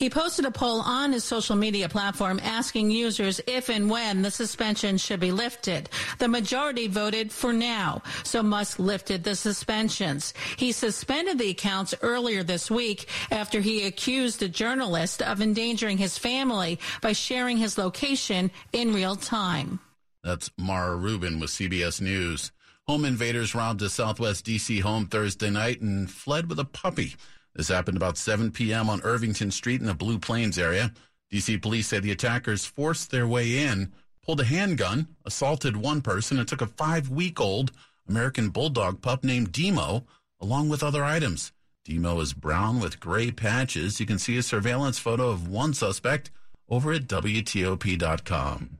He 0.00 0.10
posted 0.10 0.46
a 0.46 0.50
poll 0.50 0.80
on 0.80 1.12
his 1.12 1.22
social 1.22 1.54
media 1.54 1.88
platform 1.88 2.40
asking 2.42 2.90
users 2.90 3.40
if 3.46 3.68
and 3.68 3.88
when 3.88 4.22
the 4.22 4.32
suspension 4.32 4.98
should 4.98 5.20
be 5.20 5.30
lifted. 5.30 5.90
The 6.18 6.26
majority 6.26 6.88
voted 6.88 7.30
for 7.30 7.52
now, 7.52 8.02
so 8.24 8.42
Musk 8.42 8.80
lifted 8.80 9.22
the 9.22 9.36
suspensions. 9.36 10.34
He 10.56 10.72
suspended 10.72 11.38
the 11.38 11.50
accounts 11.50 11.94
earlier 12.02 12.42
this 12.42 12.68
week 12.68 13.08
after 13.30 13.60
he 13.60 13.86
accused 13.86 14.42
a 14.42 14.48
journalist 14.48 15.22
of 15.22 15.40
endangering 15.40 15.98
his 15.98 16.18
family 16.18 16.80
by 17.00 17.12
sharing 17.12 17.58
his 17.58 17.78
location 17.78 18.50
in 18.72 18.92
real 18.92 19.14
time. 19.14 19.78
That's 20.24 20.50
Mara 20.58 20.96
Rubin 20.96 21.38
with 21.38 21.50
CBS 21.50 22.00
News. 22.00 22.50
Home 22.90 23.04
invaders 23.04 23.54
robbed 23.54 23.82
a 23.82 23.88
Southwest 23.88 24.44
D.C. 24.44 24.80
home 24.80 25.06
Thursday 25.06 25.48
night 25.48 25.80
and 25.80 26.10
fled 26.10 26.48
with 26.48 26.58
a 26.58 26.64
puppy. 26.64 27.14
This 27.54 27.68
happened 27.68 27.96
about 27.96 28.18
7 28.18 28.50
p.m. 28.50 28.90
on 28.90 29.00
Irvington 29.02 29.52
Street 29.52 29.80
in 29.80 29.86
the 29.86 29.94
Blue 29.94 30.18
Plains 30.18 30.58
area. 30.58 30.92
D.C. 31.30 31.58
police 31.58 31.86
say 31.86 32.00
the 32.00 32.10
attackers 32.10 32.66
forced 32.66 33.12
their 33.12 33.28
way 33.28 33.58
in, 33.62 33.92
pulled 34.26 34.40
a 34.40 34.44
handgun, 34.44 35.06
assaulted 35.24 35.76
one 35.76 36.00
person, 36.00 36.36
and 36.36 36.48
took 36.48 36.62
a 36.62 36.66
five 36.66 37.08
week 37.08 37.38
old 37.40 37.70
American 38.08 38.48
Bulldog 38.48 39.00
pup 39.02 39.22
named 39.22 39.52
Demo, 39.52 40.04
along 40.40 40.68
with 40.68 40.82
other 40.82 41.04
items. 41.04 41.52
Demo 41.84 42.18
is 42.18 42.32
brown 42.32 42.80
with 42.80 42.98
gray 42.98 43.30
patches. 43.30 44.00
You 44.00 44.06
can 44.06 44.18
see 44.18 44.36
a 44.36 44.42
surveillance 44.42 44.98
photo 44.98 45.28
of 45.28 45.46
one 45.46 45.74
suspect 45.74 46.32
over 46.68 46.92
at 46.92 47.06
WTOP.com. 47.06 48.78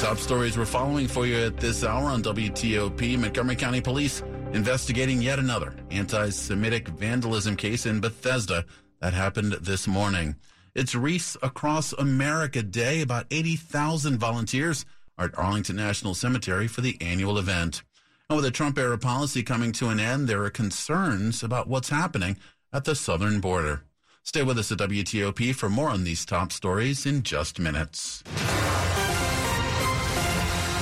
Top 0.00 0.18
stories 0.18 0.58
we're 0.58 0.66
following 0.66 1.08
for 1.08 1.26
you 1.26 1.46
at 1.46 1.56
this 1.56 1.82
hour 1.82 2.04
on 2.04 2.22
WTOP. 2.22 3.18
Montgomery 3.18 3.56
County 3.56 3.80
Police 3.80 4.22
investigating 4.52 5.22
yet 5.22 5.38
another 5.38 5.74
anti 5.90 6.28
Semitic 6.28 6.88
vandalism 6.88 7.56
case 7.56 7.86
in 7.86 8.00
Bethesda 8.00 8.66
that 9.00 9.14
happened 9.14 9.54
this 9.54 9.88
morning. 9.88 10.36
It's 10.74 10.94
Wreaths 10.94 11.38
Across 11.42 11.94
America 11.94 12.62
Day. 12.62 13.00
About 13.00 13.26
80,000 13.30 14.18
volunteers 14.18 14.84
are 15.16 15.26
at 15.26 15.38
Arlington 15.38 15.76
National 15.76 16.14
Cemetery 16.14 16.68
for 16.68 16.82
the 16.82 16.98
annual 17.00 17.38
event. 17.38 17.82
And 18.28 18.36
with 18.36 18.44
the 18.44 18.50
Trump 18.50 18.78
era 18.78 18.98
policy 18.98 19.42
coming 19.42 19.72
to 19.72 19.88
an 19.88 19.98
end, 19.98 20.28
there 20.28 20.44
are 20.44 20.50
concerns 20.50 21.42
about 21.42 21.68
what's 21.68 21.88
happening 21.88 22.36
at 22.70 22.84
the 22.84 22.94
southern 22.94 23.40
border. 23.40 23.84
Stay 24.22 24.42
with 24.42 24.58
us 24.58 24.70
at 24.70 24.78
WTOP 24.78 25.54
for 25.54 25.70
more 25.70 25.88
on 25.88 26.04
these 26.04 26.26
top 26.26 26.52
stories 26.52 27.06
in 27.06 27.22
just 27.22 27.58
minutes. 27.58 28.22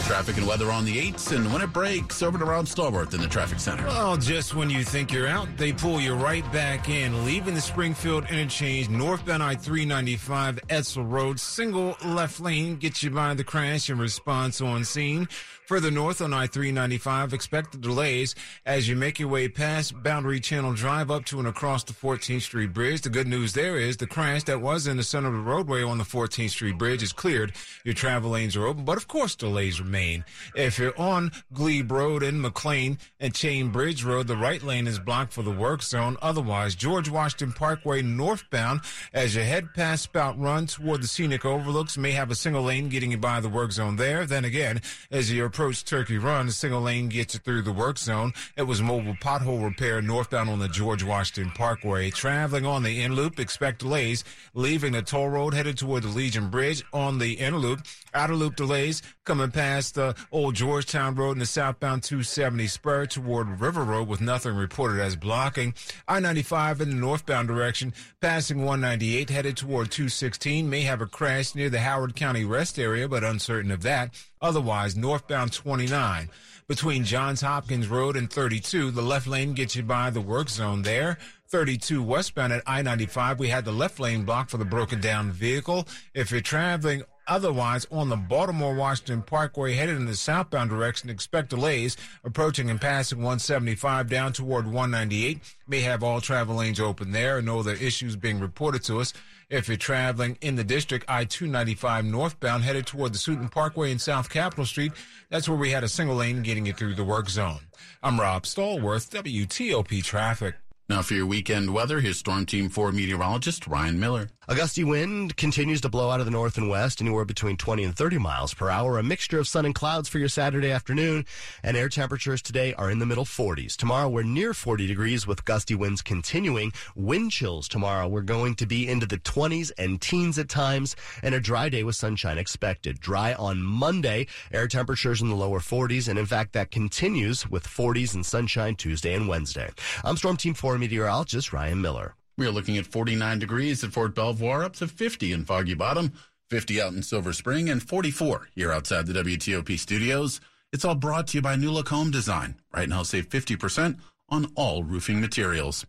Traffic 0.05 0.37
and 0.37 0.47
weather 0.47 0.71
on 0.71 0.85
the 0.85 1.11
8s, 1.11 1.35
and 1.35 1.51
when 1.51 1.63
it 1.63 1.73
breaks, 1.73 2.23
over 2.23 2.39
to 2.39 2.45
Rob 2.45 2.67
Stallworth 2.67 3.15
in 3.15 3.23
the 3.23 3.27
traffic 3.27 3.59
center. 3.59 3.87
Well, 3.87 4.19
just 4.19 4.55
when 4.55 4.69
you 4.69 4.85
think 4.85 5.11
you're 5.11 5.27
out, 5.27 5.49
they 5.57 5.73
pull 5.73 5.99
you 5.99 6.15
right 6.15 6.45
back 6.53 6.91
in, 6.91 7.25
leaving 7.25 7.55
the 7.55 7.61
Springfield 7.61 8.25
interchange, 8.31 8.91
northbound 8.91 9.43
I 9.43 9.55
395, 9.55 10.61
Edsel 10.69 11.11
Road, 11.11 11.41
single 11.41 11.97
left 12.05 12.39
lane, 12.39 12.77
gets 12.77 13.03
you 13.03 13.11
by 13.11 13.33
the 13.33 13.45
crash 13.45 13.89
and 13.89 13.99
response 13.99 14.61
on 14.61 14.85
scene. 14.85 15.27
Further 15.67 15.91
north 15.91 16.21
on 16.21 16.35
I 16.35 16.47
395, 16.47 17.33
expect 17.33 17.73
the 17.73 17.79
delays 17.79 18.35
as 18.67 18.87
you 18.87 18.97
make 18.97 19.19
your 19.19 19.31
way 19.31 19.49
past 19.49 20.03
Boundary 20.03 20.39
Channel 20.39 20.75
Drive 20.75 21.11
up 21.11 21.25
to 21.27 21.39
and 21.39 21.49
across 21.49 21.83
the 21.85 21.95
14th 21.95 22.43
Street 22.43 22.75
Bridge. 22.75 23.01
The 23.01 23.09
good 23.09 23.27
news 23.27 23.55
there 23.55 23.79
is 23.79 23.97
the 23.97 24.07
crash 24.07 24.43
that 24.45 24.61
was 24.61 24.87
in 24.87 24.99
the 24.99 25.03
center 25.03 25.29
of 25.29 25.33
the 25.33 25.41
roadway 25.41 25.83
on 25.83 25.97
the 25.97 26.05
14th 26.05 26.51
Street 26.51 26.77
Bridge 26.77 27.03
is 27.03 27.15
cleared. 27.15 27.55
Your 27.83 27.95
travel 27.95 28.33
lanes 28.33 28.57
are 28.57 28.67
open, 28.67 28.85
but 28.85 28.99
of 28.99 29.09
course, 29.09 29.35
delays 29.35 29.81
remain 29.81 30.27
If 30.55 30.79
you're 30.79 31.01
on 31.01 31.33
Glebe 31.55 31.91
Road 31.91 32.23
in 32.23 32.43
McLean 32.43 32.99
and 33.19 33.35
Chain 33.35 33.71
Bridge 33.71 34.05
Road, 34.05 34.27
the 34.27 34.37
right 34.37 34.63
lane 34.63 34.87
is 34.87 34.99
blocked 34.99 35.33
for 35.33 35.43
the 35.43 35.51
work 35.51 35.83
zone. 35.83 36.19
Otherwise, 36.21 36.75
George 36.75 37.09
Washington 37.09 37.53
Parkway 37.53 38.03
northbound 38.03 38.83
as 39.15 39.35
you 39.35 39.41
head 39.41 39.73
past 39.75 40.03
Spout 40.03 40.39
Run 40.39 40.67
toward 40.67 41.03
the 41.03 41.09
scenic 41.09 41.47
overlooks 41.47 41.97
may 41.97 42.13
have 42.13 42.31
a 42.31 42.35
single 42.35 42.65
lane 42.65 42.91
getting 42.91 43.13
you 43.13 43.19
by 43.19 43.41
the 43.41 43.49
work 43.49 43.73
zone 43.73 43.97
there. 43.97 44.27
Then 44.27 44.45
again, 44.45 44.83
as 45.11 45.33
you 45.33 45.54
approach 45.55 45.85
Turkey 45.85 46.19
Run, 46.19 46.49
a 46.49 46.51
single 46.51 46.81
lane 46.81 47.09
gets 47.09 47.35
you 47.35 47.39
through 47.39 47.63
the 47.63 47.71
work 47.71 47.97
zone. 47.97 48.33
It 48.57 48.65
was 48.65 48.83
mobile 48.83 49.15
pothole 49.15 49.63
repair 49.63 50.03
northbound 50.03 50.51
on 50.51 50.59
the 50.59 50.67
George 50.67 51.05
Washington 51.05 51.53
Parkway. 51.53 52.11
Traveling 52.11 52.67
on 52.67 52.83
the 52.83 53.03
in 53.03 53.15
loop, 53.15 53.39
expect 53.39 53.79
delays 53.79 54.25
leaving 54.55 54.95
the 54.95 55.03
toll 55.03 55.29
road 55.29 55.55
headed 55.55 55.79
toward 55.79 56.03
the 56.03 56.09
Legion 56.09 56.51
Bridge 56.51 56.83
on 56.93 57.19
the 57.19 57.35
inner 57.35 57.57
loop. 57.57 57.83
Outer 58.15 58.35
loop 58.35 58.57
delays 58.57 59.01
coming 59.23 59.53
past 59.53 59.95
the 59.95 60.17
old 60.33 60.57
Georgetown 60.57 61.15
Road 61.15 61.33
and 61.33 61.41
the 61.41 61.47
southbound 61.47 62.03
270 62.03 62.67
spur 62.67 63.07
toward 63.07 63.61
River 63.61 63.85
Road 63.85 64.09
with 64.09 64.21
nothing 64.21 64.57
reported 64.57 65.01
as 65.01 65.15
blocking. 65.15 65.73
I-95 66.09 66.81
in 66.81 66.91
the 66.91 66.97
northbound 66.97 67.47
direction, 67.47 67.95
passing 68.21 68.59
198 68.65 69.31
headed 69.31 69.57
toward 69.57 69.93
216 69.93 70.69
may 70.69 70.81
have 70.81 71.01
a 71.01 71.07
crash 71.07 71.55
near 71.55 71.71
the 71.71 71.81
Howard 71.81 72.17
County 72.17 72.45
rest 72.45 72.77
area, 72.77 73.09
but 73.09 73.23
uncertain 73.23 73.71
of 73.71 73.83
that. 73.83 74.13
Otherwise, 74.45 74.95
northbound 74.95 75.55
29 75.55 76.29
between 76.69 77.03
Johns 77.03 77.41
Hopkins 77.41 77.89
Road 77.89 78.15
and 78.15 78.31
32. 78.31 78.91
The 78.91 79.01
left 79.01 79.27
lane 79.27 79.55
gets 79.55 79.75
you 79.75 79.83
by 79.83 80.11
the 80.11 80.21
work 80.21 80.51
zone 80.51 80.83
there. 80.83 81.17
32 81.49 82.03
westbound 82.03 82.53
at 82.53 82.63
I-95, 82.67 83.39
we 83.39 83.49
had 83.49 83.65
the 83.65 83.73
left 83.73 83.99
lane 83.99 84.25
blocked 84.25 84.51
for 84.51 84.59
the 84.59 84.65
broken 84.67 85.01
down 85.01 85.31
vehicle. 85.31 85.89
If 86.13 86.31
you're 86.31 86.43
traveling 86.43 87.05
Otherwise, 87.27 87.87
on 87.91 88.11
the 88.11 88.17
Baltimore 88.17 88.75
Washington 88.75 89.23
Parkway 89.23 89.73
headed 89.73 89.97
in 89.97 90.05
the 90.05 90.15
southbound 90.15 90.69
direction, 90.69 91.09
expect 91.09 91.51
delays 91.51 91.97
approaching 92.23 92.69
and 92.69 92.79
passing 92.81 93.19
175 93.19 94.11
down 94.11 94.35
toward 94.35 94.67
198. 94.67 95.39
May 95.67 95.81
have 95.81 96.03
all 96.03 96.21
travel 96.21 96.57
lanes 96.57 96.81
open 96.81 97.13
there. 97.13 97.41
No 97.41 97.61
other 97.61 97.73
issues 97.73 98.15
being 98.15 98.41
reported 98.41 98.85
to 98.85 99.01
us. 99.01 99.15
If 99.51 99.69
you're 99.69 99.77
traveling 99.77 100.39
in 100.41 100.57
the 100.57 100.65
district, 100.65 101.05
I-295 101.09 102.07
northbound 102.07 102.65
headed 102.65 102.87
toward 102.87 103.13
the 103.13 103.19
Suitland 103.19 103.51
Parkway 103.51 103.91
and 103.91 104.01
South 104.01 104.31
Capitol 104.31 104.65
Street, 104.65 104.93
that's 105.29 105.49
where 105.49 105.59
we 105.59 105.71
had 105.71 105.85
a 105.85 105.89
single 105.89 106.17
lane 106.17 106.43
getting 106.43 106.67
you 106.67 106.73
through 106.73 106.95
the 106.95 107.05
work 107.05 107.29
zone. 107.29 107.61
I'm 108.03 108.19
Rob 108.19 108.45
Stallworth, 108.45 109.11
WTOP 109.11 110.03
Traffic. 110.03 110.55
Now 110.87 111.01
for 111.01 111.15
your 111.15 111.25
weekend 111.25 111.73
weather, 111.73 112.01
here's 112.01 112.19
Storm 112.19 112.45
Team 112.45 112.69
4 112.69 112.93
meteorologist 112.93 113.67
Ryan 113.67 113.99
Miller. 113.99 114.29
A 114.47 114.55
gusty 114.55 114.85
wind 114.85 115.39
continues 115.39 115.81
to 115.81 115.89
blow 115.89 116.11
out 116.11 116.21
of 116.21 116.27
the 116.27 116.31
north 116.31 116.59
and 116.59 116.69
west, 116.69 117.01
anywhere 117.01 117.25
between 117.25 117.57
20 117.57 117.85
and 117.85 117.97
30 117.97 118.19
miles 118.19 118.53
per 118.53 118.69
hour. 118.69 118.99
A 118.99 119.03
mixture 119.03 119.39
of 119.39 119.49
sun 119.49 119.65
and 119.65 119.75
clouds 119.75 120.07
for 120.11 120.19
your 120.19 120.29
Saturday 120.29 120.71
afternoon, 120.71 121.25
and 121.63 121.79
air 121.79 121.89
temperatures 121.89 122.43
today 122.43 122.75
are 122.75 122.91
in 122.91 122.99
the 122.99 123.07
middle 123.07 123.25
40s. 123.25 123.75
Tomorrow 123.75 124.11
we're 124.11 124.23
near 124.25 124.53
40 124.53 124.87
degrees 124.87 125.27
with 125.27 125.47
gusty 125.47 125.75
winds 125.75 126.03
continuing. 126.03 126.75
Wind 126.95 127.31
chills 127.31 127.67
tomorrow 127.67 128.07
we're 128.07 128.21
going 128.21 128.55
to 128.57 128.67
be 128.67 128.87
into 128.87 129.07
the 129.07 129.17
20s 129.17 129.73
and 129.79 129.99
teens 130.03 130.39
at 130.39 130.51
times, 130.51 130.95
and 131.23 131.35
a 131.35 131.41
dry 131.41 131.71
day 131.71 131.83
with 131.83 131.97
sunshine 131.97 132.37
expected. 132.37 133.01
Dry 133.01 133.33
on 133.33 133.63
Monday, 133.63 134.27
air 134.53 134.69
temperatures 134.69 135.23
in 135.23 135.31
the 135.31 135.35
lower 135.35 135.61
40s, 135.61 136.07
and 136.09 136.19
in 136.19 136.27
fact 136.27 136.53
that 136.53 136.71
continues 136.71 137.49
with 137.49 137.67
40s 137.67 138.15
and 138.15 138.27
sunshine 138.27 138.75
Tuesday 138.77 139.15
and 139.15 139.27
Wednesday. 139.27 139.71
I'm 140.05 140.19
Storm 140.19 140.37
Team 140.37 140.53
4 140.53 140.74
meteorologist 140.79 141.53
Ryan 141.53 141.81
Miller. 141.81 142.15
We 142.37 142.47
are 142.47 142.51
looking 142.51 142.77
at 142.79 142.87
49 142.87 143.39
degrees 143.39 143.85
at 143.85 143.93
Fort 143.93 144.15
Belvoir, 144.15 144.65
up 144.65 144.75
to 144.77 144.89
50 144.89 145.33
in 145.33 145.45
Foggy 145.45 145.75
Bottom, 145.75 146.13
50 146.51 146.81
out 146.81 146.93
in 146.93 147.03
Silver 147.03 147.33
Spring, 147.33 147.69
and 147.69 147.83
44 147.83 148.49
here 148.55 148.73
outside 148.73 149.07
the 149.07 149.13
WTOP 149.13 149.79
studios. 149.79 150.41
It's 150.73 150.85
all 150.85 150.95
brought 150.95 151.29
to 151.29 151.39
you 151.39 151.43
by 151.43 151.57
New 151.57 151.71
Look 151.71 151.89
Home 151.89 152.11
Design. 152.11 152.57
Right 152.75 152.89
now, 152.89 153.05
save 153.05 153.29
50% 153.29 153.99
on 154.29 154.53
all 154.57 154.83
roofing 154.83 155.21
materials. 155.21 155.87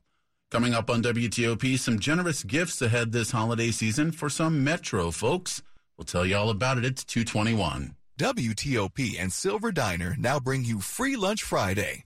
Coming 0.52 0.74
up 0.74 0.90
on 0.90 1.02
WTOP, 1.02 1.80
some 1.80 2.00
generous 2.00 2.44
gifts 2.44 2.82
ahead 2.82 3.12
this 3.12 3.32
holiday 3.32 3.72
season 3.72 4.12
for 4.12 4.30
some 4.30 4.64
Metro 4.64 5.10
folks. 5.10 5.64
We'll 5.98 6.06
tell 6.06 6.26
you 6.26 6.38
all 6.38 6.50
about 6.50 6.78
it. 6.78 6.86
It's 6.86 7.04
221. 7.04 7.96
WTOP 8.20 9.20
and 9.20 9.34
Silver 9.34 9.72
Diner 9.72 10.16
now 10.20 10.40
bring 10.40 10.64
you 10.64 10.80
Free 10.80 11.16
Lunch 11.16 11.42
Friday 11.44 12.06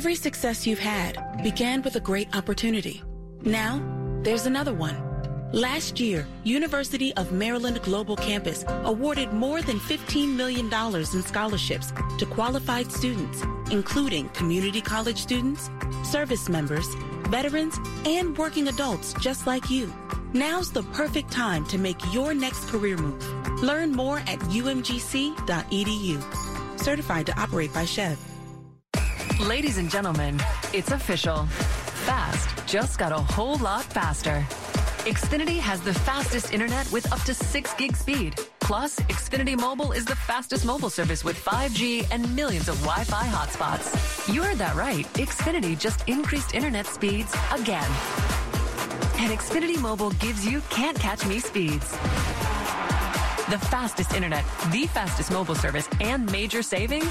Every 0.00 0.14
success 0.14 0.66
you've 0.66 0.78
had 0.78 1.42
began 1.42 1.82
with 1.82 1.94
a 1.94 2.00
great 2.00 2.34
opportunity. 2.34 3.02
Now, 3.42 3.82
there's 4.22 4.46
another 4.46 4.72
one. 4.72 4.96
Last 5.52 6.00
year, 6.00 6.26
University 6.42 7.14
of 7.18 7.32
Maryland 7.32 7.82
Global 7.82 8.16
Campus 8.16 8.64
awarded 8.66 9.34
more 9.34 9.60
than 9.60 9.78
$15 9.78 10.34
million 10.34 10.72
in 10.72 11.22
scholarships 11.22 11.92
to 12.16 12.24
qualified 12.24 12.90
students, 12.90 13.42
including 13.70 14.30
community 14.30 14.80
college 14.80 15.18
students, 15.18 15.68
service 16.02 16.48
members, 16.48 16.88
veterans, 17.28 17.78
and 18.06 18.38
working 18.38 18.68
adults 18.68 19.12
just 19.20 19.46
like 19.46 19.68
you. 19.68 19.92
Now's 20.32 20.72
the 20.72 20.84
perfect 20.94 21.30
time 21.30 21.66
to 21.66 21.76
make 21.76 22.00
your 22.10 22.32
next 22.32 22.70
career 22.70 22.96
move. 22.96 23.22
Learn 23.62 23.92
more 23.92 24.20
at 24.20 24.38
umgc.edu. 24.48 26.16
Certified 26.80 27.26
to 27.26 27.38
operate 27.38 27.74
by 27.74 27.84
SCHEV. 27.84 28.29
Ladies 29.48 29.78
and 29.78 29.90
gentlemen, 29.90 30.38
it's 30.74 30.90
official. 30.90 31.46
Fast 32.04 32.66
just 32.66 32.98
got 32.98 33.10
a 33.10 33.16
whole 33.16 33.56
lot 33.56 33.84
faster. 33.84 34.44
Xfinity 35.08 35.58
has 35.58 35.80
the 35.80 35.94
fastest 35.94 36.52
internet 36.52 36.90
with 36.92 37.10
up 37.10 37.22
to 37.22 37.32
6 37.32 37.74
gig 37.74 37.96
speed. 37.96 38.34
Plus, 38.60 39.00
Xfinity 39.08 39.58
Mobile 39.58 39.92
is 39.92 40.04
the 40.04 40.14
fastest 40.14 40.66
mobile 40.66 40.90
service 40.90 41.24
with 41.24 41.42
5G 41.42 42.06
and 42.10 42.36
millions 42.36 42.68
of 42.68 42.78
Wi-Fi 42.82 43.26
hotspots. 43.28 44.32
You 44.32 44.42
heard 44.42 44.58
that 44.58 44.76
right. 44.76 45.06
Xfinity 45.14 45.78
just 45.78 46.06
increased 46.06 46.54
internet 46.54 46.86
speeds 46.86 47.32
again. 47.50 47.90
And 49.16 49.32
Xfinity 49.32 49.80
Mobile 49.80 50.10
gives 50.22 50.46
you 50.46 50.60
can't 50.68 50.98
catch 50.98 51.24
me 51.24 51.38
speeds. 51.38 51.90
The 53.48 53.58
fastest 53.70 54.12
internet, 54.12 54.44
the 54.70 54.86
fastest 54.88 55.32
mobile 55.32 55.54
service, 55.54 55.88
and 55.98 56.30
major 56.30 56.62
savings? 56.62 57.10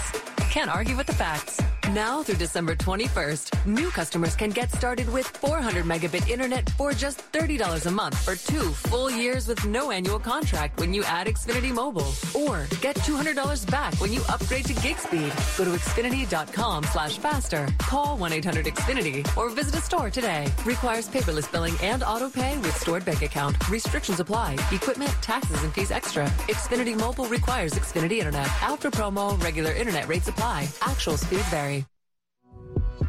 Can't 0.52 0.70
argue 0.70 0.96
with 0.96 1.08
the 1.08 1.14
facts. 1.14 1.60
Now 1.94 2.22
through 2.22 2.36
December 2.36 2.76
21st, 2.76 3.66
new 3.66 3.90
customers 3.90 4.36
can 4.36 4.52
get 4.52 4.72
started 4.72 5.12
with 5.12 5.26
400 5.26 5.86
megabit 5.86 6.30
internet 6.30 6.70
for 6.78 6.92
just 6.92 7.32
$30 7.32 7.88
a 7.88 7.90
month 7.90 8.16
for 8.16 8.36
two 8.36 8.70
full 8.90 9.10
years 9.10 9.48
with 9.48 9.66
no 9.66 9.90
annual 9.90 10.20
contract 10.20 10.80
when 10.80 10.94
you 10.94 11.04
add 11.06 11.26
Xfinity 11.26 11.74
Mobile. 11.74 12.12
Or 12.36 12.68
get 12.80 12.96
$200 12.98 13.72
back 13.72 14.00
when 14.00 14.14
you 14.14 14.22
upgrade 14.30 14.66
to 14.66 14.74
gig 14.76 14.98
speed. 14.98 15.34
Go 15.58 15.66
to 15.66 15.72
Xfinity.com 15.72 16.84
slash 16.84 17.18
faster. 17.18 17.68
Call 17.80 18.16
1-800-XFINITY 18.20 19.36
or 19.36 19.50
visit 19.50 19.74
a 19.74 19.82
store 19.82 20.12
today. 20.12 20.48
Requires 20.66 21.08
paperless 21.10 21.52
billing 21.52 21.76
and 21.82 22.04
auto 22.04 22.30
pay 22.30 22.56
with 22.60 22.78
stored 22.78 23.04
bank 23.04 23.24
account. 23.24 23.68
Restrictions 23.68 24.20
apply. 24.20 24.58
Equipment, 24.72 25.12
taxes, 25.24 25.64
and 25.64 25.74
fees 25.74 25.90
extra. 25.90 26.26
Xfinity 26.48 26.96
Mobile 26.96 27.26
requires 27.26 27.74
Xfinity 27.74 28.20
Internet. 28.20 28.48
After 28.62 28.92
promo, 28.92 29.42
regular 29.42 29.72
internet 29.72 30.08
rates 30.08 30.28
apply. 30.28 30.68
Actual 30.84 31.18
speed 31.18 31.46
vary. 31.50 31.79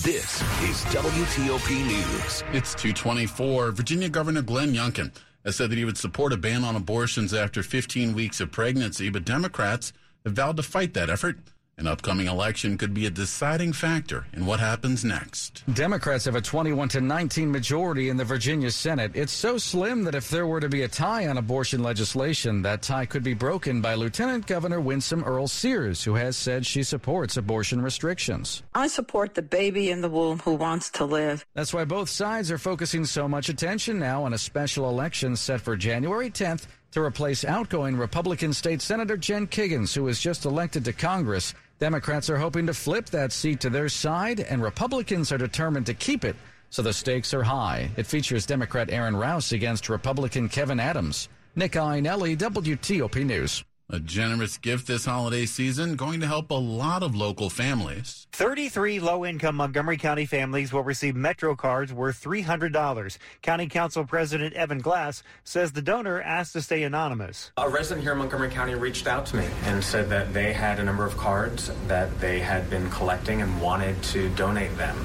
This 0.00 0.40
is 0.62 0.82
WTOP 0.86 1.68
News. 1.86 2.42
It's 2.54 2.74
224. 2.74 3.72
Virginia 3.72 4.08
Governor 4.08 4.40
Glenn 4.40 4.72
Youngkin 4.72 5.12
has 5.44 5.54
said 5.56 5.68
that 5.68 5.76
he 5.76 5.84
would 5.84 5.98
support 5.98 6.32
a 6.32 6.38
ban 6.38 6.64
on 6.64 6.76
abortions 6.76 7.34
after 7.34 7.62
15 7.62 8.14
weeks 8.14 8.40
of 8.40 8.50
pregnancy, 8.50 9.10
but 9.10 9.26
Democrats 9.26 9.92
have 10.24 10.32
vowed 10.32 10.56
to 10.56 10.62
fight 10.62 10.94
that 10.94 11.10
effort 11.10 11.36
An 11.82 11.88
upcoming 11.88 12.28
election 12.28 12.78
could 12.78 12.94
be 12.94 13.06
a 13.06 13.10
deciding 13.10 13.72
factor 13.72 14.24
in 14.34 14.46
what 14.46 14.60
happens 14.60 15.04
next. 15.04 15.64
Democrats 15.74 16.26
have 16.26 16.36
a 16.36 16.40
21 16.40 16.90
to 16.90 17.00
19 17.00 17.50
majority 17.50 18.08
in 18.08 18.16
the 18.16 18.24
Virginia 18.24 18.70
Senate. 18.70 19.10
It's 19.16 19.32
so 19.32 19.58
slim 19.58 20.04
that 20.04 20.14
if 20.14 20.30
there 20.30 20.46
were 20.46 20.60
to 20.60 20.68
be 20.68 20.82
a 20.82 20.88
tie 20.88 21.26
on 21.26 21.38
abortion 21.38 21.82
legislation, 21.82 22.62
that 22.62 22.82
tie 22.82 23.04
could 23.04 23.24
be 23.24 23.34
broken 23.34 23.80
by 23.80 23.94
Lieutenant 23.94 24.46
Governor 24.46 24.80
Winsome 24.80 25.24
Earle-Sears, 25.24 26.04
who 26.04 26.14
has 26.14 26.36
said 26.36 26.64
she 26.64 26.84
supports 26.84 27.36
abortion 27.36 27.82
restrictions. 27.82 28.62
I 28.76 28.86
support 28.86 29.34
the 29.34 29.42
baby 29.42 29.90
in 29.90 30.02
the 30.02 30.08
womb 30.08 30.38
who 30.38 30.54
wants 30.54 30.88
to 30.90 31.04
live. 31.04 31.44
That's 31.54 31.74
why 31.74 31.84
both 31.84 32.08
sides 32.08 32.52
are 32.52 32.58
focusing 32.58 33.04
so 33.04 33.26
much 33.26 33.48
attention 33.48 33.98
now 33.98 34.22
on 34.22 34.34
a 34.34 34.38
special 34.38 34.88
election 34.88 35.34
set 35.34 35.60
for 35.60 35.76
January 35.76 36.30
10th 36.30 36.68
to 36.92 37.00
replace 37.02 37.44
outgoing 37.44 37.96
Republican 37.96 38.52
State 38.52 38.82
Senator 38.82 39.16
Jen 39.16 39.46
Kiggans, 39.46 39.94
who 39.94 40.04
was 40.04 40.20
just 40.20 40.44
elected 40.44 40.84
to 40.84 40.92
Congress. 40.92 41.54
Democrats 41.82 42.30
are 42.30 42.38
hoping 42.38 42.64
to 42.64 42.72
flip 42.72 43.06
that 43.06 43.32
seat 43.32 43.58
to 43.58 43.68
their 43.68 43.88
side, 43.88 44.38
and 44.38 44.62
Republicans 44.62 45.32
are 45.32 45.36
determined 45.36 45.84
to 45.84 45.94
keep 45.94 46.24
it, 46.24 46.36
so 46.70 46.80
the 46.80 46.92
stakes 46.92 47.34
are 47.34 47.42
high. 47.42 47.90
It 47.96 48.06
features 48.06 48.46
Democrat 48.46 48.88
Aaron 48.88 49.16
Rouse 49.16 49.50
against 49.50 49.88
Republican 49.88 50.48
Kevin 50.48 50.78
Adams. 50.78 51.28
Nick 51.56 51.72
Iannelli, 51.72 52.36
WTOP 52.38 53.26
News. 53.26 53.64
A 53.94 54.00
generous 54.00 54.56
gift 54.56 54.86
this 54.86 55.04
holiday 55.04 55.44
season 55.44 55.96
going 55.96 56.20
to 56.20 56.26
help 56.26 56.50
a 56.50 56.54
lot 56.54 57.02
of 57.02 57.14
local 57.14 57.50
families. 57.50 58.26
33 58.32 59.00
low 59.00 59.26
income 59.26 59.56
Montgomery 59.56 59.98
County 59.98 60.24
families 60.24 60.72
will 60.72 60.82
receive 60.82 61.14
Metro 61.14 61.54
cards 61.54 61.92
worth 61.92 62.24
$300. 62.24 63.18
County 63.42 63.66
Council 63.66 64.06
President 64.06 64.54
Evan 64.54 64.78
Glass 64.78 65.22
says 65.44 65.72
the 65.72 65.82
donor 65.82 66.22
asked 66.22 66.54
to 66.54 66.62
stay 66.62 66.84
anonymous. 66.84 67.52
A 67.58 67.68
resident 67.68 68.02
here 68.02 68.12
in 68.12 68.18
Montgomery 68.18 68.48
County 68.48 68.74
reached 68.74 69.06
out 69.06 69.26
to 69.26 69.36
me 69.36 69.46
and 69.64 69.84
said 69.84 70.08
that 70.08 70.32
they 70.32 70.54
had 70.54 70.78
a 70.78 70.84
number 70.84 71.04
of 71.04 71.14
cards 71.18 71.70
that 71.86 72.18
they 72.18 72.40
had 72.40 72.70
been 72.70 72.88
collecting 72.88 73.42
and 73.42 73.60
wanted 73.60 74.02
to 74.04 74.30
donate 74.30 74.74
them. 74.78 74.96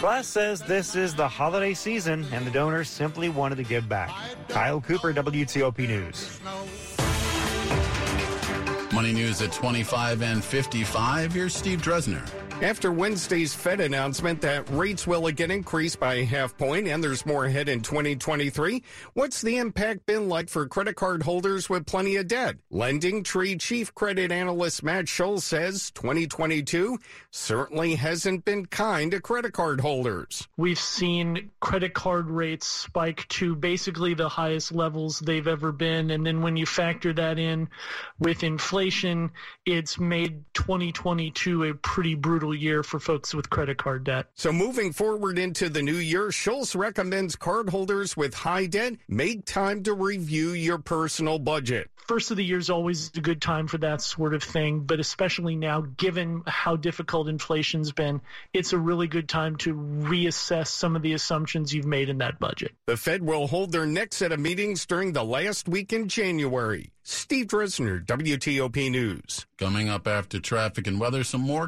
Glass 0.00 0.28
says 0.28 0.60
this 0.60 0.94
is 0.94 1.12
the 1.12 1.26
holiday 1.26 1.74
season 1.74 2.24
and 2.32 2.46
the 2.46 2.52
donors 2.52 2.88
simply 2.88 3.28
wanted 3.28 3.56
to 3.56 3.64
give 3.64 3.88
back. 3.88 4.14
Kyle 4.48 4.80
Cooper, 4.80 5.12
WTOP 5.12 5.88
News. 5.88 6.38
Money 8.92 9.12
news 9.12 9.42
at 9.42 9.52
25 9.52 10.22
and 10.22 10.44
55. 10.44 11.32
Here's 11.32 11.54
Steve 11.54 11.82
Dresner. 11.82 12.47
After 12.60 12.90
Wednesday's 12.90 13.54
Fed 13.54 13.78
announcement 13.78 14.40
that 14.40 14.68
rates 14.70 15.06
will 15.06 15.28
again 15.28 15.52
increase 15.52 15.94
by 15.94 16.14
a 16.14 16.24
half 16.24 16.58
point 16.58 16.88
and 16.88 17.02
there's 17.02 17.24
more 17.24 17.44
ahead 17.44 17.68
in 17.68 17.82
2023, 17.82 18.82
what's 19.14 19.40
the 19.42 19.58
impact 19.58 20.06
been 20.06 20.28
like 20.28 20.48
for 20.48 20.66
credit 20.66 20.96
card 20.96 21.22
holders 21.22 21.70
with 21.70 21.86
plenty 21.86 22.16
of 22.16 22.26
debt? 22.26 22.56
Lending 22.68 23.22
Tree 23.22 23.56
Chief 23.56 23.94
Credit 23.94 24.32
Analyst 24.32 24.82
Matt 24.82 25.08
Schulz 25.08 25.44
says 25.44 25.92
2022 25.92 26.98
certainly 27.30 27.94
hasn't 27.94 28.44
been 28.44 28.66
kind 28.66 29.12
to 29.12 29.20
credit 29.20 29.52
card 29.52 29.80
holders. 29.80 30.48
We've 30.56 30.80
seen 30.80 31.52
credit 31.60 31.94
card 31.94 32.28
rates 32.28 32.66
spike 32.66 33.28
to 33.28 33.54
basically 33.54 34.14
the 34.14 34.28
highest 34.28 34.72
levels 34.72 35.20
they've 35.20 35.46
ever 35.46 35.70
been. 35.70 36.10
And 36.10 36.26
then 36.26 36.42
when 36.42 36.56
you 36.56 36.66
factor 36.66 37.12
that 37.12 37.38
in 37.38 37.68
with 38.18 38.42
inflation, 38.42 39.30
it's 39.64 40.00
made 40.00 40.42
2022 40.54 41.62
a 41.62 41.74
pretty 41.74 42.16
brutal 42.16 42.47
year 42.54 42.82
for 42.82 42.98
folks 42.98 43.34
with 43.34 43.50
credit 43.50 43.78
card 43.78 44.04
debt. 44.04 44.26
So 44.34 44.52
moving 44.52 44.92
forward 44.92 45.38
into 45.38 45.68
the 45.68 45.82
new 45.82 45.96
year, 45.96 46.30
Schulz 46.30 46.74
recommends 46.74 47.36
cardholders 47.36 48.16
with 48.16 48.34
high 48.34 48.66
debt 48.66 48.94
make 49.08 49.44
time 49.44 49.82
to 49.84 49.94
review 49.94 50.50
your 50.50 50.78
personal 50.78 51.38
budget. 51.38 51.90
First 52.08 52.30
of 52.30 52.38
the 52.38 52.44
year 52.44 52.56
is 52.56 52.70
always 52.70 53.10
a 53.16 53.20
good 53.20 53.42
time 53.42 53.68
for 53.68 53.76
that 53.78 54.00
sort 54.00 54.32
of 54.32 54.42
thing, 54.42 54.80
but 54.80 54.98
especially 54.98 55.56
now, 55.56 55.82
given 55.98 56.42
how 56.46 56.76
difficult 56.76 57.28
inflation's 57.28 57.92
been, 57.92 58.22
it's 58.54 58.72
a 58.72 58.78
really 58.78 59.08
good 59.08 59.28
time 59.28 59.56
to 59.56 59.74
reassess 59.74 60.68
some 60.68 60.96
of 60.96 61.02
the 61.02 61.12
assumptions 61.12 61.74
you've 61.74 61.84
made 61.84 62.08
in 62.08 62.16
that 62.18 62.38
budget. 62.38 62.72
The 62.86 62.96
Fed 62.96 63.22
will 63.22 63.46
hold 63.46 63.72
their 63.72 63.84
next 63.84 64.16
set 64.16 64.32
of 64.32 64.40
meetings 64.40 64.86
during 64.86 65.12
the 65.12 65.22
last 65.22 65.68
week 65.68 65.92
in 65.92 66.08
January. 66.08 66.92
Steve 67.10 67.46
Dresner, 67.46 68.04
WTOP 68.04 68.90
News. 68.90 69.46
Coming 69.58 69.88
up 69.88 70.06
after 70.06 70.40
traffic 70.40 70.86
and 70.86 71.00
weather, 71.00 71.24
some 71.24 71.40
more 71.40 71.66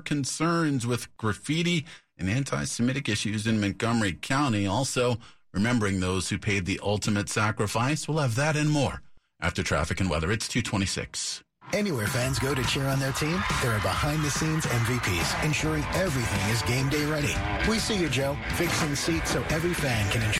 with 0.79 1.15
graffiti 1.17 1.85
and 2.17 2.31
anti 2.31 2.65
Semitic 2.65 3.09
issues 3.09 3.47
in 3.47 3.61
Montgomery 3.61 4.13
County. 4.13 4.67
Also, 4.67 5.19
remembering 5.53 6.01
those 6.01 6.29
who 6.29 6.39
paid 6.39 6.67
the 6.67 6.81
ultimate 6.83 7.29
sacrifice. 7.29 8.07
We'll 8.07 8.19
have 8.19 8.37
that 8.37 8.57
and 8.57 8.71
more 8.71 9.03
after 9.41 9.63
traffic 9.63 10.01
and 10.01 10.09
weather. 10.09 10.31
It's 10.31 10.49
226. 10.49 11.43
Anywhere 11.73 12.07
fans 12.09 12.39
go 12.41 12.53
to 12.53 12.65
cheer 12.65 12.87
on 12.87 12.99
their 12.99 13.13
team, 13.13 13.41
there 13.63 13.73
are 13.73 13.81
behind 13.81 14.23
the 14.25 14.31
scenes 14.31 14.67
MVPs, 14.67 15.45
ensuring 15.45 15.85
everything 15.95 16.51
is 16.51 16.63
game 16.63 16.89
day 16.89 17.05
ready. 17.07 17.35
We 17.69 17.79
see 17.79 17.97
you, 17.97 18.09
Joe, 18.09 18.37
fixing 18.57 18.97
seats 18.97 19.31
so 19.31 19.45
every 19.51 19.75
fan 19.75 20.11
can 20.11 20.23
enjoy. 20.23 20.39